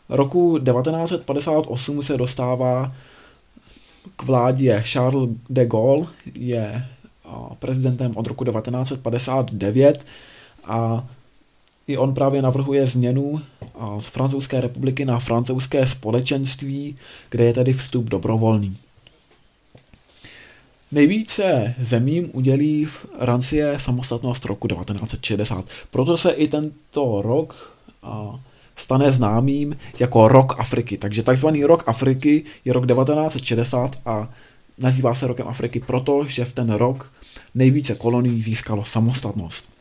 Roku 0.10 0.60
1958 0.60 2.04
se 2.04 2.18
dostává 2.18 2.96
k 4.16 4.24
vládě 4.24 4.84
Charles 4.86 5.30
de 5.50 5.66
Gaulle, 5.66 6.08
je 6.36 6.86
prezidentem 7.60 8.18
od 8.18 8.28
roku 8.28 8.46
1959 8.46 10.06
a 10.66 11.08
i 11.88 11.98
on 11.98 12.14
právě 12.14 12.42
navrhuje 12.42 12.88
změnu 12.88 13.42
z 14.00 14.06
Francouzské 14.06 14.62
republiky 14.62 15.06
na 15.06 15.20
francouzské 15.20 15.88
společenství, 15.88 16.96
kde 17.30 17.44
je 17.44 17.54
tedy 17.54 17.74
vstup 17.74 18.06
dobrovolný. 18.06 18.78
Nejvíce 20.92 21.76
zemím 21.82 22.30
udělí 22.34 22.86
Francie 22.86 23.80
samostatnost 23.80 24.46
roku 24.46 24.68
1960. 24.68 25.66
Proto 25.92 26.18
se 26.18 26.32
i 26.32 26.48
tento 26.48 27.22
rok 27.22 27.76
stane 28.78 29.12
známým 29.12 29.78
jako 30.00 30.28
rok 30.28 30.56
Afriky. 30.60 30.98
Takže 30.98 31.24
takzvaný 31.24 31.64
rok 31.64 31.84
Afriky 31.88 32.44
je 32.66 32.74
rok 32.74 32.88
1960 32.88 34.00
a 34.06 34.30
nazývá 34.78 35.14
se 35.14 35.28
rokem 35.28 35.48
Afriky 35.48 35.80
proto, 35.80 36.26
že 36.28 36.46
v 36.46 36.54
ten 36.54 36.70
rok 36.70 37.14
nejvíce 37.56 37.96
kolonií 37.96 38.42
získalo 38.42 38.86
samostatnost. 38.86 39.75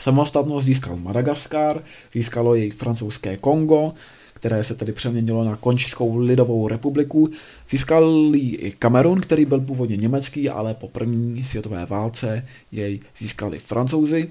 Samostatnost 0.00 0.66
získal 0.66 0.96
Madagaskar, 0.96 1.82
získalo 2.14 2.54
jej 2.54 2.70
francouzské 2.70 3.36
Kongo, 3.36 3.92
které 4.34 4.64
se 4.64 4.74
tedy 4.74 4.92
přeměnilo 4.92 5.44
na 5.44 5.56
Končskou 5.56 6.16
lidovou 6.16 6.68
republiku. 6.68 7.30
Získal 7.70 8.32
i 8.34 8.74
Kamerun, 8.78 9.20
který 9.20 9.44
byl 9.44 9.60
původně 9.60 9.96
německý, 9.96 10.48
ale 10.48 10.74
po 10.74 10.88
první 10.88 11.44
světové 11.44 11.86
válce 11.86 12.42
jej 12.72 13.00
získali 13.18 13.58
francouzi. 13.58 14.30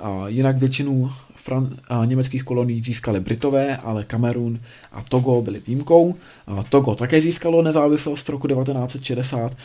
A 0.00 0.28
jinak 0.28 0.56
většinu 0.56 1.10
Fran- 1.46 1.76
a 1.88 2.04
německých 2.04 2.42
kolonií 2.42 2.82
získali 2.82 3.20
Britové, 3.20 3.76
ale 3.76 4.04
Kamerun 4.04 4.60
a 4.92 5.02
Togo 5.02 5.42
byly 5.42 5.62
výjimkou. 5.66 6.14
A 6.46 6.62
Togo 6.62 6.94
také 6.94 7.20
získalo 7.20 7.62
nezávislost 7.62 8.28
roku 8.28 8.48
1960. 8.48 9.56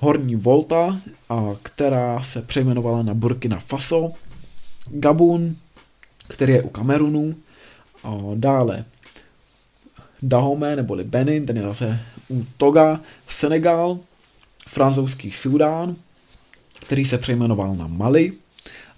Horní 0.00 0.36
Volta, 0.36 1.00
a 1.28 1.42
která 1.62 2.22
se 2.22 2.42
přejmenovala 2.42 3.02
na 3.02 3.14
Burkina 3.14 3.58
Faso. 3.58 4.12
Gabun, 4.90 5.56
který 6.28 6.52
je 6.52 6.62
u 6.62 6.68
Kamerunu. 6.68 7.36
A 8.04 8.18
dále 8.34 8.84
Dahomey 10.22 10.76
neboli 10.76 11.04
Benin, 11.04 11.46
ten 11.46 11.56
je 11.56 11.62
zase 11.62 12.00
u 12.28 12.46
Toga, 12.56 13.00
Senegal, 13.28 13.98
francouzský 14.68 15.30
Sudán, 15.30 15.96
který 16.80 17.04
se 17.04 17.18
přejmenoval 17.18 17.76
na 17.76 17.86
Mali, 17.86 18.32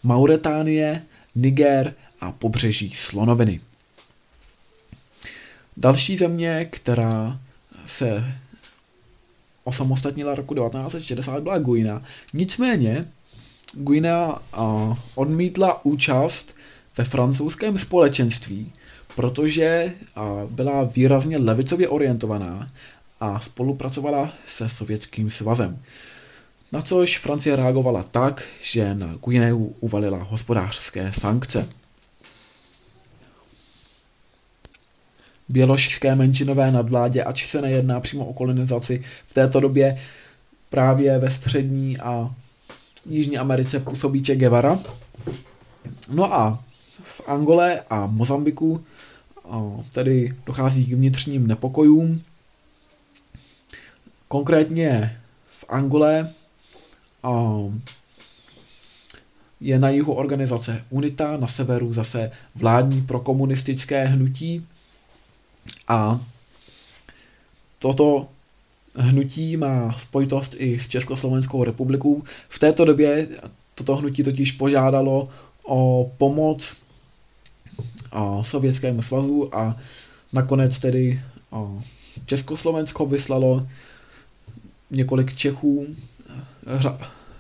Mauretánie, 0.03 1.03
Niger 1.35 1.95
a 2.21 2.33
pobřeží 2.33 2.91
Slonoviny. 2.91 3.61
Další 5.77 6.19
země, 6.19 6.69
která 6.71 7.41
se 7.87 8.25
osamostatnila 9.65 10.35
roku 10.35 10.55
1960, 10.55 11.43
byla 11.43 11.59
Guinea. 11.59 12.03
Nicméně 12.33 13.05
Guinea 13.73 14.39
odmítla 15.15 15.85
účast 15.85 16.55
ve 16.97 17.05
francouzském 17.05 17.79
společenství, 17.79 18.73
protože 19.17 19.93
byla 20.51 20.83
výrazně 20.85 21.39
levicově 21.39 21.89
orientovaná 21.89 22.69
a 23.21 23.41
spolupracovala 23.41 24.33
se 24.49 24.69
Sovětským 24.69 25.31
svazem. 25.31 25.79
Na 26.73 26.83
což 26.83 27.19
Francie 27.19 27.57
reagovala 27.57 28.03
tak, 28.03 28.49
že 28.63 28.95
na 28.95 29.15
Guineu 29.25 29.75
uvalila 29.81 30.23
hospodářské 30.23 31.13
sankce. 31.13 31.69
Běložské 35.49 36.17
menšinové 36.17 36.71
nadvládě, 36.71 37.25
ač 37.25 37.47
se 37.47 37.63
nejedná 37.63 38.01
přímo 38.01 38.27
o 38.27 38.33
kolonizaci, 38.33 39.01
v 39.27 39.35
této 39.35 39.61
době 39.61 40.01
právě 40.71 41.19
ve 41.19 41.31
střední 41.31 41.99
a 41.99 42.35
Jižní 43.07 43.39
Americe 43.39 43.81
působí 43.81 44.25
Che 44.25 44.37
Guevara. 44.37 44.79
No 46.11 46.35
a 46.35 46.65
v 47.03 47.21
Angole 47.27 47.81
a 47.91 48.07
Mozambiku 48.07 48.85
tedy 49.93 50.35
dochází 50.47 50.87
k 50.87 50.93
vnitřním 50.93 51.47
nepokojům. 51.47 52.23
Konkrétně 54.29 55.21
v 55.51 55.65
Angole 55.69 56.33
je 59.61 59.79
na 59.79 59.89
jihu 59.89 60.13
organizace 60.13 60.85
UNITA, 60.91 61.37
na 61.37 61.47
severu 61.47 61.95
zase 61.95 62.31
vládní 62.55 63.03
prokomunistické 63.03 64.07
hnutí 64.07 64.67
a 65.89 66.21
toto 67.79 68.29
hnutí 68.99 69.57
má 69.57 69.97
spojitost 69.99 70.55
i 70.59 70.81
s 70.81 70.89
Československou 70.89 71.65
republikou. 71.65 72.23
V 72.49 72.59
této 72.59 72.85
době 72.85 73.29
toto 73.75 73.97
hnutí 73.97 74.23
totiž 74.23 74.53
požádalo 74.53 75.29
o 75.67 76.11
pomoc 76.19 76.77
Sovětskému 78.43 79.03
svazu 79.03 79.57
a 79.57 79.77
nakonec 80.33 80.79
tedy 80.79 81.21
Československo 82.27 83.07
vyslalo 83.07 83.67
několik 84.91 85.37
Čechů 85.37 85.87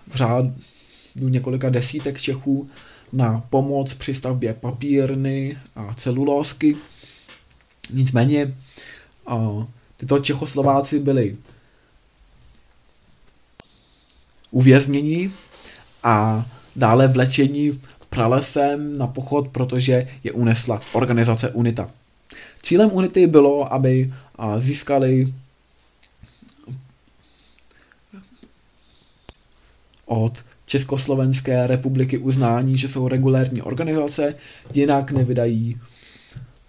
v 0.08 0.14
řádu 0.14 0.54
několika 1.16 1.70
desítek 1.70 2.20
Čechů 2.20 2.66
na 3.12 3.44
pomoc 3.50 3.94
při 3.94 4.14
stavbě 4.14 4.54
papírny 4.54 5.56
a 5.76 5.94
celulózky. 5.94 6.76
Nicméně 7.90 8.54
tyto 9.98 10.18
Čechoslováci 10.18 10.98
byli 10.98 11.36
uvězněni 14.50 15.32
a 16.02 16.46
dále 16.76 17.08
vlečení 17.08 17.82
pralesem 18.10 18.98
na 18.98 19.06
pochod, 19.06 19.48
protože 19.48 20.08
je 20.24 20.32
unesla 20.32 20.82
organizace 20.92 21.50
UNITA. 21.50 21.90
Cílem 22.62 22.90
UNITY 22.92 23.26
bylo, 23.26 23.72
aby 23.72 24.10
získali 24.58 25.34
od 30.06 30.44
Československé 30.66 31.66
republiky 31.66 32.18
uznání, 32.18 32.78
že 32.78 32.88
jsou 32.88 33.08
regulérní 33.08 33.62
organizace, 33.62 34.34
jinak 34.74 35.10
nevydají 35.10 35.80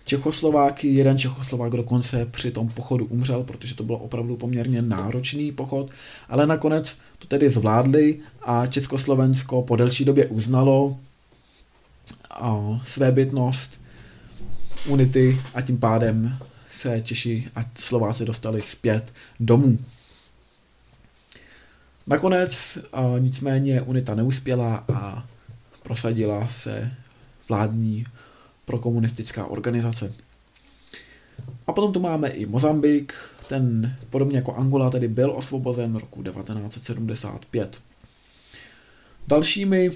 Čechoslováky. 0.10 0.88
Jeden 0.88 1.18
Čechoslovák 1.18 1.72
dokonce 1.72 2.26
při 2.26 2.52
tom 2.52 2.70
pochodu 2.70 3.06
umřel, 3.06 3.44
protože 3.44 3.76
to 3.76 3.84
byl 3.84 3.96
opravdu 3.96 4.38
poměrně 4.38 4.82
náročný 4.82 5.52
pochod, 5.52 5.90
ale 6.30 6.48
nakonec 6.48 6.98
to 7.20 7.28
tedy 7.28 7.50
zvládli 7.50 8.20
a 8.42 8.68
Československo 8.68 9.62
po 9.62 9.76
delší 9.76 10.06
době 10.06 10.28
uznalo 10.28 11.00
své 12.86 13.12
bytnost 13.12 13.82
unity 14.88 15.42
a 15.54 15.62
tím 15.62 15.78
pádem 15.78 16.38
se 16.72 17.02
Češi 17.02 17.48
a 17.56 17.62
Slováci 17.80 18.26
dostali 18.26 18.62
zpět 18.62 19.14
domů. 19.40 19.80
Nakonec 22.08 22.78
nicméně 23.20 23.82
UNITA 23.82 24.16
neuspěla 24.16 24.84
a 24.94 25.28
prosadila 25.84 26.48
se 26.48 26.92
vládní 27.50 28.04
prokomunistická 28.70 29.50
organizace. 29.50 30.14
A 31.68 31.74
potom 31.74 31.94
tu 31.94 32.00
máme 32.00 32.30
i 32.30 32.46
Mozambik, 32.46 33.14
ten 33.48 33.96
podobně 34.10 34.38
jako 34.38 34.56
Angola 34.56 34.90
tedy 34.90 35.08
byl 35.08 35.32
osvobozen 35.32 35.96
roku 35.96 36.24
1975. 36.24 37.82
Dalšími 39.28 39.92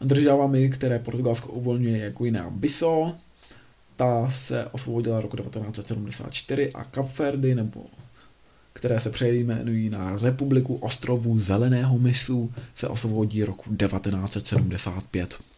državami, 0.00 0.70
které 0.70 0.98
Portugalsko 0.98 1.48
uvolňuje, 1.52 1.98
je 1.98 2.12
Guinea 2.18 2.50
Bissau, 2.50 3.12
ta 3.96 4.30
se 4.30 4.66
osvobodila 4.66 5.20
roku 5.20 5.36
1974 5.36 6.72
a 6.72 6.84
Kapverdy, 6.84 7.54
nebo 7.54 7.84
které 8.72 9.00
se 9.00 9.10
přejmenují 9.10 9.90
na 9.90 10.18
Republiku 10.20 10.74
ostrovů 10.74 11.40
Zeleného 11.40 11.98
mysu, 11.98 12.52
se 12.76 12.88
osvobodí 12.88 13.44
roku 13.44 13.76
1975. 13.76 15.55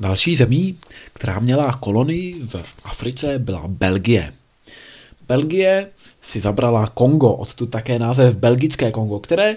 Další 0.00 0.36
zemí, 0.36 0.78
která 1.12 1.40
měla 1.40 1.72
kolonii 1.72 2.46
v 2.46 2.56
Africe, 2.84 3.38
byla 3.38 3.62
Belgie. 3.66 4.32
Belgie 5.28 5.90
si 6.22 6.40
zabrala 6.40 6.86
Kongo, 6.86 7.32
odtud 7.32 7.66
také 7.70 7.98
název 7.98 8.34
Belgické 8.34 8.90
Kongo, 8.92 9.18
které 9.18 9.56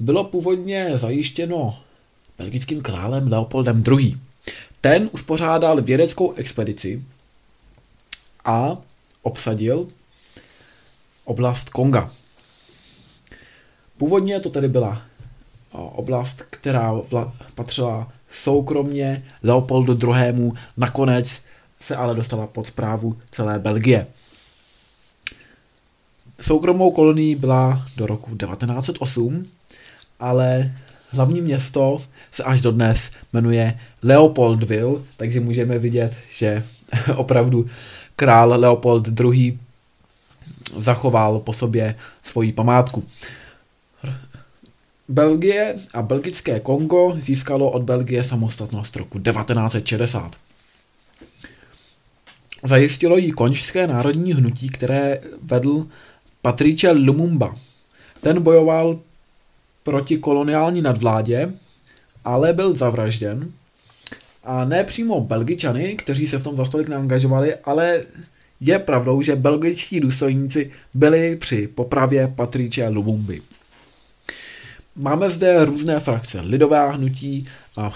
bylo 0.00 0.24
původně 0.24 0.98
zajištěno 0.98 1.78
belgickým 2.38 2.82
králem 2.82 3.32
Leopoldem 3.32 3.84
II. 3.86 4.16
Ten 4.80 5.10
uspořádal 5.12 5.82
vědeckou 5.82 6.32
expedici 6.32 7.04
a 8.44 8.76
obsadil 9.22 9.88
oblast 11.24 11.70
Konga. 11.70 12.10
Původně 13.98 14.40
to 14.40 14.50
tedy 14.50 14.68
byla 14.68 15.02
oblast, 15.72 16.42
která 16.50 16.92
patřila 17.54 18.12
soukromně 18.32 19.24
Leopoldu 19.42 20.12
II. 20.12 20.52
Nakonec 20.76 21.40
se 21.80 21.96
ale 21.96 22.14
dostala 22.14 22.46
pod 22.46 22.66
zprávu 22.66 23.16
celé 23.30 23.58
Belgie. 23.58 24.06
Soukromou 26.40 26.90
kolonií 26.90 27.34
byla 27.34 27.86
do 27.96 28.06
roku 28.06 28.36
1908, 28.36 29.46
ale 30.20 30.72
hlavní 31.10 31.40
město 31.40 32.02
se 32.32 32.42
až 32.42 32.60
dodnes 32.60 33.10
jmenuje 33.32 33.74
Leopoldville, 34.02 35.00
takže 35.16 35.40
můžeme 35.40 35.78
vidět, 35.78 36.14
že 36.30 36.64
opravdu 37.16 37.64
král 38.16 38.48
Leopold 38.56 39.20
II. 39.20 39.58
zachoval 40.76 41.38
po 41.38 41.52
sobě 41.52 41.94
svoji 42.22 42.52
památku. 42.52 43.04
Belgie 45.10 45.74
a 45.94 46.02
belgické 46.02 46.60
Kongo 46.60 47.16
získalo 47.20 47.70
od 47.70 47.82
Belgie 47.82 48.24
samostatnost 48.24 48.96
roku 48.96 49.18
1960. 49.18 50.32
Zajistilo 52.64 53.16
jí 53.16 53.30
konžské 53.30 53.86
národní 53.86 54.32
hnutí, 54.32 54.68
které 54.68 55.20
vedl 55.42 55.86
Patrice 56.42 56.90
Lumumba. 56.90 57.56
Ten 58.20 58.42
bojoval 58.42 58.98
proti 59.84 60.18
koloniální 60.18 60.82
nadvládě, 60.82 61.52
ale 62.24 62.52
byl 62.52 62.76
zavražděn. 62.76 63.52
A 64.44 64.64
ne 64.64 64.84
přímo 64.84 65.20
Belgičany, 65.20 65.94
kteří 65.96 66.26
se 66.26 66.38
v 66.38 66.42
tom 66.42 66.56
za 66.56 66.64
stolik 66.64 66.88
neangažovali, 66.88 67.54
ale 67.54 68.02
je 68.60 68.78
pravdou, 68.78 69.22
že 69.22 69.36
belgičtí 69.36 70.00
důstojníci 70.00 70.70
byli 70.94 71.36
při 71.36 71.66
popravě 71.66 72.32
Patrice 72.36 72.88
Lumumby. 72.88 73.42
Máme 75.00 75.30
zde 75.30 75.64
různé 75.64 76.00
frakce, 76.00 76.40
lidové 76.40 76.90
hnutí, 76.92 77.42
a 77.76 77.90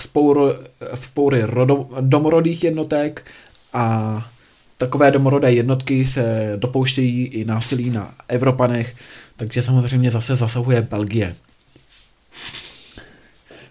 vzpoury 0.94 1.42
rodo, 1.42 1.88
domorodých 2.00 2.64
jednotek 2.64 3.26
a 3.72 4.26
takové 4.78 5.10
domorodé 5.10 5.52
jednotky 5.52 6.06
se 6.06 6.52
dopouštějí 6.56 7.26
i 7.26 7.44
násilí 7.44 7.90
na 7.90 8.14
Evropanech, 8.28 8.96
takže 9.36 9.62
samozřejmě 9.62 10.10
zase 10.10 10.36
zasahuje 10.36 10.82
Belgie. 10.82 11.36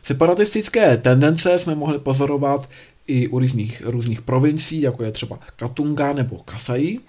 Separatistické 0.04 0.98
tendence 0.98 1.60
jsme 1.60 1.76
mohli 1.76 2.00
pozorovat 2.00 2.70
i 3.08 3.28
u 3.28 3.40
různých, 3.40 3.82
různých 3.86 4.22
provincií, 4.22 4.82
jako 4.82 5.04
je 5.04 5.12
třeba 5.12 5.40
Katunga 5.56 6.14
nebo 6.14 6.38
Kasai. 6.38 7.00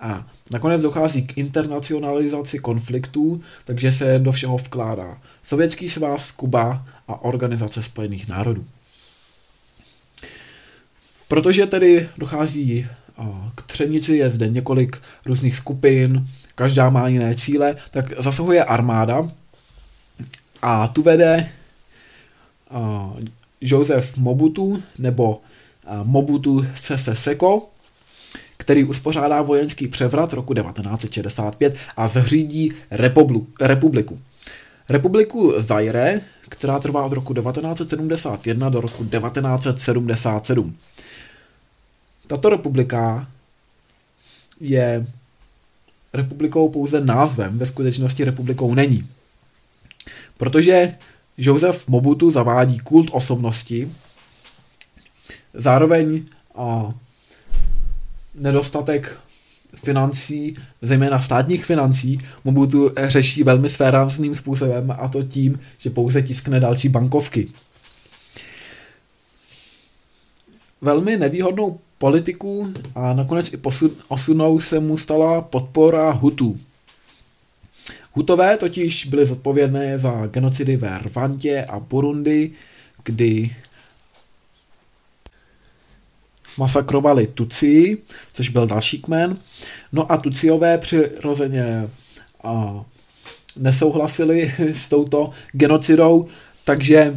A 0.00 0.24
nakonec 0.50 0.82
dochází 0.82 1.22
k 1.22 1.38
internacionalizaci 1.38 2.58
konfliktů, 2.58 3.42
takže 3.64 3.92
se 3.92 4.18
do 4.18 4.32
všeho 4.32 4.56
vkládá 4.56 5.18
Sovětský 5.42 5.88
svaz, 5.88 6.30
Kuba 6.30 6.86
a 7.08 7.24
Organizace 7.24 7.82
spojených 7.82 8.28
národů. 8.28 8.64
Protože 11.28 11.66
tedy 11.66 12.08
dochází 12.18 12.86
k 13.54 13.62
třenici, 13.62 14.16
je 14.16 14.30
zde 14.30 14.48
několik 14.48 15.02
různých 15.26 15.56
skupin, 15.56 16.28
každá 16.54 16.90
má 16.90 17.08
jiné 17.08 17.34
cíle, 17.34 17.76
tak 17.90 18.22
zasahuje 18.22 18.64
armáda 18.64 19.30
a 20.62 20.88
tu 20.88 21.02
vede 21.02 21.48
Joseph 23.60 24.16
Mobutu 24.16 24.82
nebo 24.98 25.40
Mobutu 26.02 26.66
Sese 26.74 27.16
Seko, 27.16 27.68
který 28.66 28.84
uspořádá 28.84 29.42
vojenský 29.42 29.88
převrat 29.88 30.32
roku 30.32 30.54
1965 30.54 31.76
a 31.96 32.08
zřídí 32.08 32.72
republiku. 32.90 34.18
Republiku 34.88 35.54
Zaire, 35.56 36.20
která 36.48 36.78
trvá 36.78 37.04
od 37.04 37.12
roku 37.12 37.34
1971 37.34 38.68
do 38.68 38.80
roku 38.80 39.04
1977. 39.04 40.76
Tato 42.26 42.48
republika 42.48 43.28
je 44.60 45.06
republikou 46.12 46.68
pouze 46.68 47.00
názvem, 47.00 47.58
ve 47.58 47.66
skutečnosti 47.66 48.24
republikou 48.24 48.74
není. 48.74 49.08
Protože 50.38 50.94
Joseph 51.38 51.88
Mobutu 51.88 52.30
zavádí 52.30 52.78
kult 52.78 53.08
osobnosti, 53.12 53.92
zároveň 55.54 56.22
a, 56.54 56.94
nedostatek 58.36 59.18
financí, 59.74 60.52
zejména 60.82 61.20
státních 61.20 61.64
financí, 61.64 62.18
Mobutu 62.44 62.90
řeší 63.06 63.42
velmi 63.42 63.68
svérázným 63.68 64.34
způsobem 64.34 64.94
a 64.98 65.08
to 65.08 65.22
tím, 65.22 65.60
že 65.78 65.90
pouze 65.90 66.22
tiskne 66.22 66.60
další 66.60 66.88
bankovky. 66.88 67.48
Velmi 70.80 71.16
nevýhodnou 71.16 71.78
politiku 71.98 72.72
a 72.94 73.12
nakonec 73.14 73.52
i 73.52 73.58
osunou 74.08 74.60
se 74.60 74.80
mu 74.80 74.98
stala 74.98 75.40
podpora 75.40 76.10
Hutu. 76.10 76.60
Hutové 78.12 78.56
totiž 78.56 79.06
byly 79.06 79.26
zodpovědné 79.26 79.98
za 79.98 80.26
genocidy 80.26 80.76
ve 80.76 80.98
Rwandě 80.98 81.64
a 81.64 81.80
Burundi, 81.80 82.52
kdy 83.04 83.50
masakrovali 86.58 87.26
Tuci, 87.26 87.98
což 88.32 88.48
byl 88.48 88.66
další 88.66 88.98
kmen. 88.98 89.36
No 89.92 90.12
a 90.12 90.16
Tuciové 90.16 90.78
přirozeně 90.78 91.88
a, 92.44 92.84
nesouhlasili 93.56 94.54
s 94.58 94.88
touto 94.88 95.30
genocidou, 95.52 96.24
takže 96.64 97.14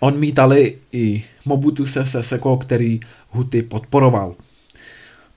odmítali 0.00 0.78
i 0.92 1.24
Mobutu 1.44 1.86
Sese 1.86 2.22
Seko, 2.22 2.56
který 2.56 3.00
Huty 3.30 3.62
podporoval. 3.62 4.34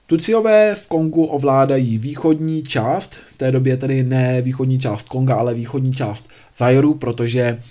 Tuciové 0.07 0.75
v 0.75 0.87
Kongu 0.87 1.25
ovládají 1.25 1.97
východní 1.97 2.63
část, 2.63 3.15
v 3.15 3.37
té 3.37 3.51
době 3.51 3.77
tedy 3.77 4.03
ne 4.03 4.41
východní 4.41 4.79
část 4.79 5.09
Konga, 5.09 5.35
ale 5.35 5.53
východní 5.53 5.93
část 5.93 6.29
Zairu, 6.57 6.93
protože 6.93 7.61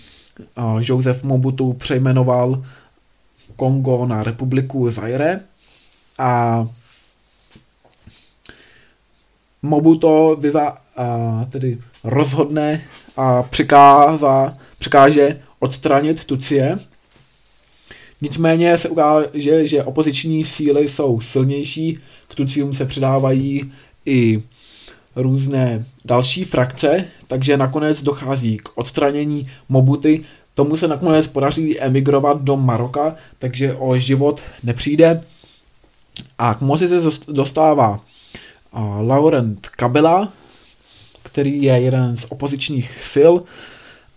Joseph 0.81 1.23
Mobutu 1.23 1.73
přejmenoval 1.73 2.65
Kongo 3.57 4.07
na 4.07 4.23
republiku 4.23 4.91
Zaire 4.91 5.41
a 6.19 6.67
Mobuto 9.63 10.37
vyva, 10.41 10.79
uh, 10.99 11.45
tedy 11.45 11.79
rozhodne 12.05 12.85
a 13.17 13.43
přikáza, 13.43 14.57
přikáže 14.79 15.43
odstranit 15.61 16.25
Tucie 16.25 16.79
Nicméně 18.21 18.79
se 18.79 18.89
ukáže, 18.89 19.69
že 19.69 19.85
opoziční 19.85 20.45
síly 20.45 20.89
jsou 20.89 21.21
silnější, 21.21 21.99
k 22.29 22.35
Tucium 22.35 22.75
se 22.75 22.85
přidávají 22.85 23.73
i 24.07 24.43
různé 25.17 25.87
další 26.05 26.45
frakce, 26.45 27.05
takže 27.27 27.57
nakonec 27.57 28.03
dochází 28.03 28.57
k 28.57 28.69
odstranění 28.79 29.43
Mobuty. 29.69 30.25
Tomu 30.57 30.77
se 30.77 30.89
nakonec 30.89 31.27
podaří 31.27 31.81
emigrovat 31.81 32.43
do 32.43 32.57
Maroka, 32.57 33.17
takže 33.39 33.75
o 33.75 33.97
život 33.97 34.43
nepřijde. 34.63 35.23
A 36.39 36.55
k 36.55 36.61
moci 36.61 36.89
se 36.89 37.01
dostává 37.29 38.01
Laurent 39.01 39.69
Kabila, 39.69 40.33
který 41.23 41.63
je 41.63 41.73
jeden 41.73 42.17
z 42.17 42.27
opozičních 42.29 43.03
sil 43.13 43.33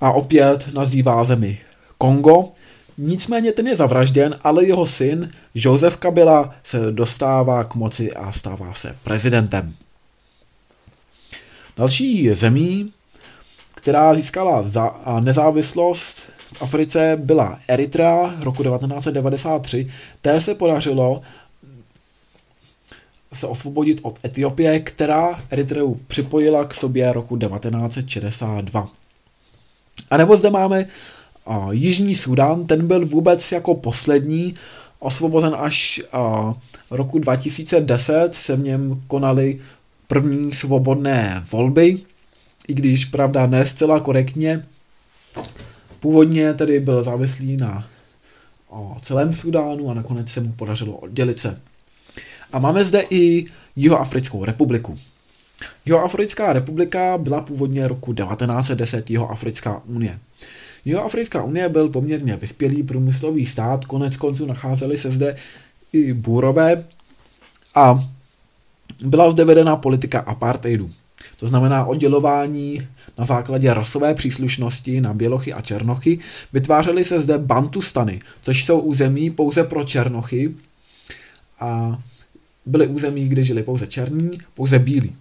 a 0.02 0.12
opět 0.12 0.74
nazývá 0.74 1.24
zemi 1.24 1.60
Kongo. 1.98 2.52
Nicméně 2.98 3.52
ten 3.52 3.68
je 3.68 3.76
zavražděn, 3.76 4.40
ale 4.44 4.66
jeho 4.66 4.88
syn 4.88 5.32
Josef 5.56 5.98
Kabila 5.98 6.56
se 6.64 6.92
dostává 6.92 7.64
k 7.64 7.76
moci 7.76 8.14
a 8.14 8.32
stává 8.32 8.74
se 8.74 8.96
prezidentem. 9.04 9.74
Další 11.78 12.34
zemí, 12.34 12.92
která 13.80 14.16
získala 14.16 14.64
za, 14.70 15.02
nezávislost 15.20 16.18
v 16.54 16.62
Africe, 16.62 17.18
byla 17.24 17.60
Eritrea 17.68 18.36
roku 18.40 18.64
1993. 18.64 19.92
Té 20.22 20.42
se 20.42 20.56
podařilo 20.56 21.22
se 23.34 23.48
osvobodit 23.48 24.00
od 24.02 24.20
Etiopie, 24.26 24.80
která 24.80 25.44
Eritreu 25.50 25.94
připojila 26.08 26.66
k 26.66 26.74
sobě 26.74 27.14
roku 27.14 27.38
1962. 27.38 28.90
A 30.10 30.18
nebo 30.18 30.36
zde 30.36 30.50
máme 30.50 30.86
a, 31.46 31.68
Jižní 31.72 32.16
Sudan, 32.16 32.68
ten 32.68 32.88
byl 32.88 33.06
vůbec 33.06 33.52
jako 33.52 33.76
poslední 33.76 34.52
osvobozen 35.00 35.56
až 35.58 36.02
a, 36.12 36.54
roku 36.92 37.20
2010, 37.20 38.30
se 38.36 38.56
v 38.56 38.64
něm 38.64 39.04
konaly 39.08 39.60
první 40.08 40.54
svobodné 40.54 41.44
volby, 41.52 41.98
i 42.70 42.74
když 42.74 43.06
pravda 43.06 43.48
ne 43.48 43.66
zcela 43.66 44.00
korektně. 44.00 44.66
Původně 46.00 46.54
tedy 46.54 46.80
byl 46.80 47.04
závislý 47.04 47.58
na 47.58 47.88
o 48.70 48.98
celém 49.02 49.34
Sudánu 49.34 49.92
a 49.92 49.94
nakonec 49.94 50.30
se 50.30 50.42
mu 50.42 50.52
podařilo 50.52 50.98
oddělit 50.98 51.40
se. 51.40 51.62
A 52.52 52.60
máme 52.60 52.86
zde 52.86 53.04
i 53.10 53.44
Jihoafrickou 53.76 54.46
republiku. 54.46 54.98
Jihoafrická 55.86 56.54
republika 56.54 57.18
byla 57.18 57.42
původně 57.42 57.88
roku 57.88 58.14
1910 58.14 59.10
Jihoafrická 59.10 59.82
unie. 59.86 60.20
Jihoafrická 60.86 61.44
unie 61.44 61.70
byl 61.70 61.90
poměrně 61.90 62.36
vyspělý 62.36 62.84
průmyslový 62.84 63.46
stát, 63.46 63.86
konec 63.86 64.18
konců 64.18 64.46
nacházeli 64.46 64.98
se 64.98 65.12
zde 65.12 65.36
i 65.94 66.14
bůrové 66.14 66.84
a 67.76 68.08
byla 69.04 69.30
zde 69.30 69.46
vedena 69.46 69.76
politika 69.76 70.20
apartheidu. 70.20 70.92
To 71.40 71.48
znamená 71.48 71.86
oddělování 71.86 72.88
na 73.18 73.26
základě 73.26 73.74
rasové 73.74 74.14
příslušnosti 74.14 75.02
na 75.02 75.14
bělochy 75.14 75.54
a 75.54 75.62
černochy. 75.62 76.20
Vytvářely 76.54 77.06
se 77.06 77.20
zde 77.22 77.38
bantustany, 77.38 78.20
což 78.42 78.66
jsou 78.66 78.80
území 78.80 79.30
pouze 79.30 79.64
pro 79.64 79.84
černochy 79.84 80.56
a 81.60 82.02
byly 82.66 82.88
území, 82.88 83.24
kde 83.24 83.44
žili 83.44 83.64
pouze 83.64 83.88
černí, 83.88 84.38
pouze 84.56 84.80
bílí, 84.80 85.16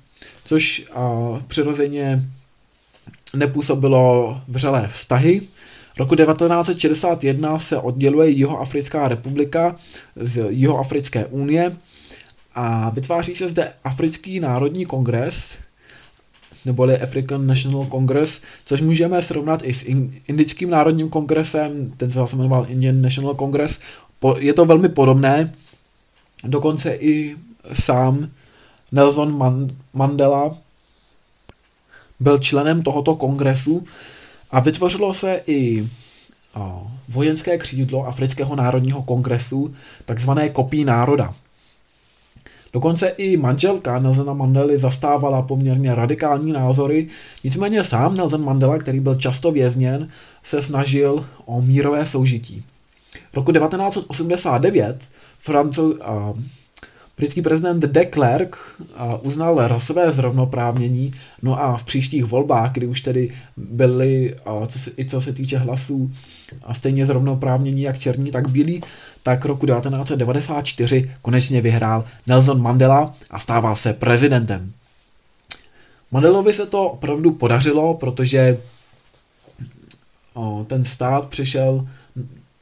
což 0.45 0.85
a, 0.95 1.43
přirozeně 1.49 2.29
nepůsobilo 3.37 4.41
vřelé 4.49 4.89
vztahy. 4.93 5.43
Roku 5.99 6.15
1961 6.15 7.59
se 7.59 7.77
odděluje 7.77 8.29
Jihoafrická 8.31 9.09
republika 9.09 9.77
z 10.17 10.47
Jihoafrické 10.51 11.27
unie 11.27 11.77
a 12.55 12.91
vytváří 12.91 13.35
se 13.35 13.49
zde 13.49 13.73
Africký 13.85 14.41
národní 14.41 14.87
kongres, 14.87 15.59
neboli 16.65 16.99
African 16.99 17.47
National 17.47 17.87
Congress, 17.87 18.43
což 18.65 18.81
můžeme 18.81 19.23
srovnat 19.23 19.61
i 19.65 19.75
s 19.75 19.85
Indickým 20.29 20.71
národním 20.71 21.09
kongresem, 21.09 21.91
ten 21.97 22.13
se 22.13 22.19
zase 22.19 22.37
jmenoval 22.37 22.67
Indian 22.69 23.01
National 23.01 23.35
Congress. 23.35 23.79
Je 24.39 24.53
to 24.53 24.65
velmi 24.65 24.89
podobné, 24.89 25.55
dokonce 26.45 26.95
i 26.95 27.37
sám 27.73 28.29
Nelson 28.93 29.71
Mandela 29.93 30.57
byl 32.21 32.39
členem 32.39 32.83
tohoto 32.83 33.17
kongresu 33.17 33.87
a 34.51 34.61
vytvořilo 34.61 35.15
se 35.15 35.41
i 35.47 35.89
vojenské 37.09 37.59
křídlo 37.59 38.07
Afrického 38.07 38.57
národního 38.57 39.03
kongresu, 39.03 39.75
takzvané 40.05 40.49
kopí 40.49 40.85
národa. 40.85 41.35
Dokonce 42.73 43.09
i 43.09 43.37
manželka 43.37 43.99
Nelsona 43.99 44.33
Mandely 44.33 44.79
zastávala 44.79 45.43
poměrně 45.43 45.95
radikální 45.95 46.53
názory, 46.53 47.07
nicméně 47.45 47.85
sám 47.85 48.15
Nelson 48.15 48.45
Mandela, 48.45 48.79
který 48.79 49.01
byl 49.01 49.15
často 49.15 49.53
vězněn, 49.53 50.09
se 50.43 50.63
snažil 50.63 51.27
o 51.45 51.63
mírové 51.63 52.07
soužití. 52.07 52.65
Roku 53.35 53.53
1989 53.53 54.99
Francouz, 55.39 55.97
uh, 55.99 56.39
britský 57.19 57.43
prezident 57.43 57.81
de 57.81 58.05
Klerk 58.05 58.57
uh, 58.79 59.15
uznal 59.23 59.69
rasové 59.69 60.13
zrovnoprávnění, 60.13 61.11
no 61.43 61.63
a 61.63 61.77
v 61.77 61.85
příštích 61.85 62.25
volbách, 62.25 62.73
kdy 62.73 62.87
už 62.87 63.01
tedy 63.01 63.33
byly, 63.57 64.35
uh, 64.47 64.67
co 64.67 64.79
se, 64.79 64.91
i 64.99 65.05
co 65.05 65.21
se 65.21 65.33
týče 65.33 65.59
hlasů, 65.59 66.11
a 66.63 66.75
stejně 66.75 67.07
zrovnoprávnění 67.07 67.83
jak 67.83 67.99
černí, 67.99 68.31
tak 68.31 68.49
bílí, 68.49 68.83
tak 69.29 69.45
roku 69.45 69.67
1994 69.67 71.11
konečně 71.23 71.61
vyhrál 71.61 72.05
Nelson 72.27 72.63
Mandela 72.63 73.15
a 73.31 73.39
stával 73.39 73.77
se 73.77 73.93
prezidentem. 73.93 74.73
Mandelovi 76.13 76.53
se 76.53 76.67
to 76.67 76.85
opravdu 76.85 77.31
podařilo, 77.33 77.95
protože 77.95 78.59
ten 80.67 80.85
stát 80.85 81.27
přišel 81.27 81.89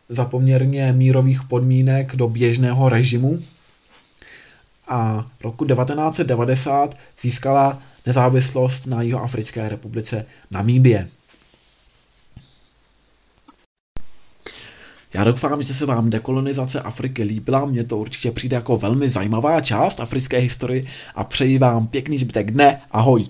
za 0.09 0.25
poměrně 0.25 0.93
mírových 0.93 1.43
podmínek 1.43 2.17
do 2.17 2.29
běžného 2.29 2.89
režimu 2.89 3.39
a 4.89 5.27
roku 5.43 5.65
1990 5.65 6.97
získala 7.21 7.79
nezávislost 8.07 8.87
na 8.87 9.03
Jihoafrické 9.03 9.69
republice 9.69 10.27
Namíbie. 10.51 11.09
Já 15.15 15.25
doufám, 15.25 15.63
že 15.63 15.75
se 15.75 15.87
vám 15.87 16.11
dekolonizace 16.11 16.81
Afriky 16.81 17.23
líbila, 17.23 17.65
mně 17.65 17.85
to 17.85 17.99
určitě 17.99 18.31
přijde 18.31 18.55
jako 18.55 18.79
velmi 18.79 19.09
zajímavá 19.09 19.61
část 19.61 20.01
africké 20.01 20.39
historie 20.39 20.85
a 21.15 21.25
přeji 21.25 21.59
vám 21.59 21.87
pěkný 21.87 22.19
zbytek 22.19 22.51
dne, 22.51 22.81
ahoj! 22.91 23.27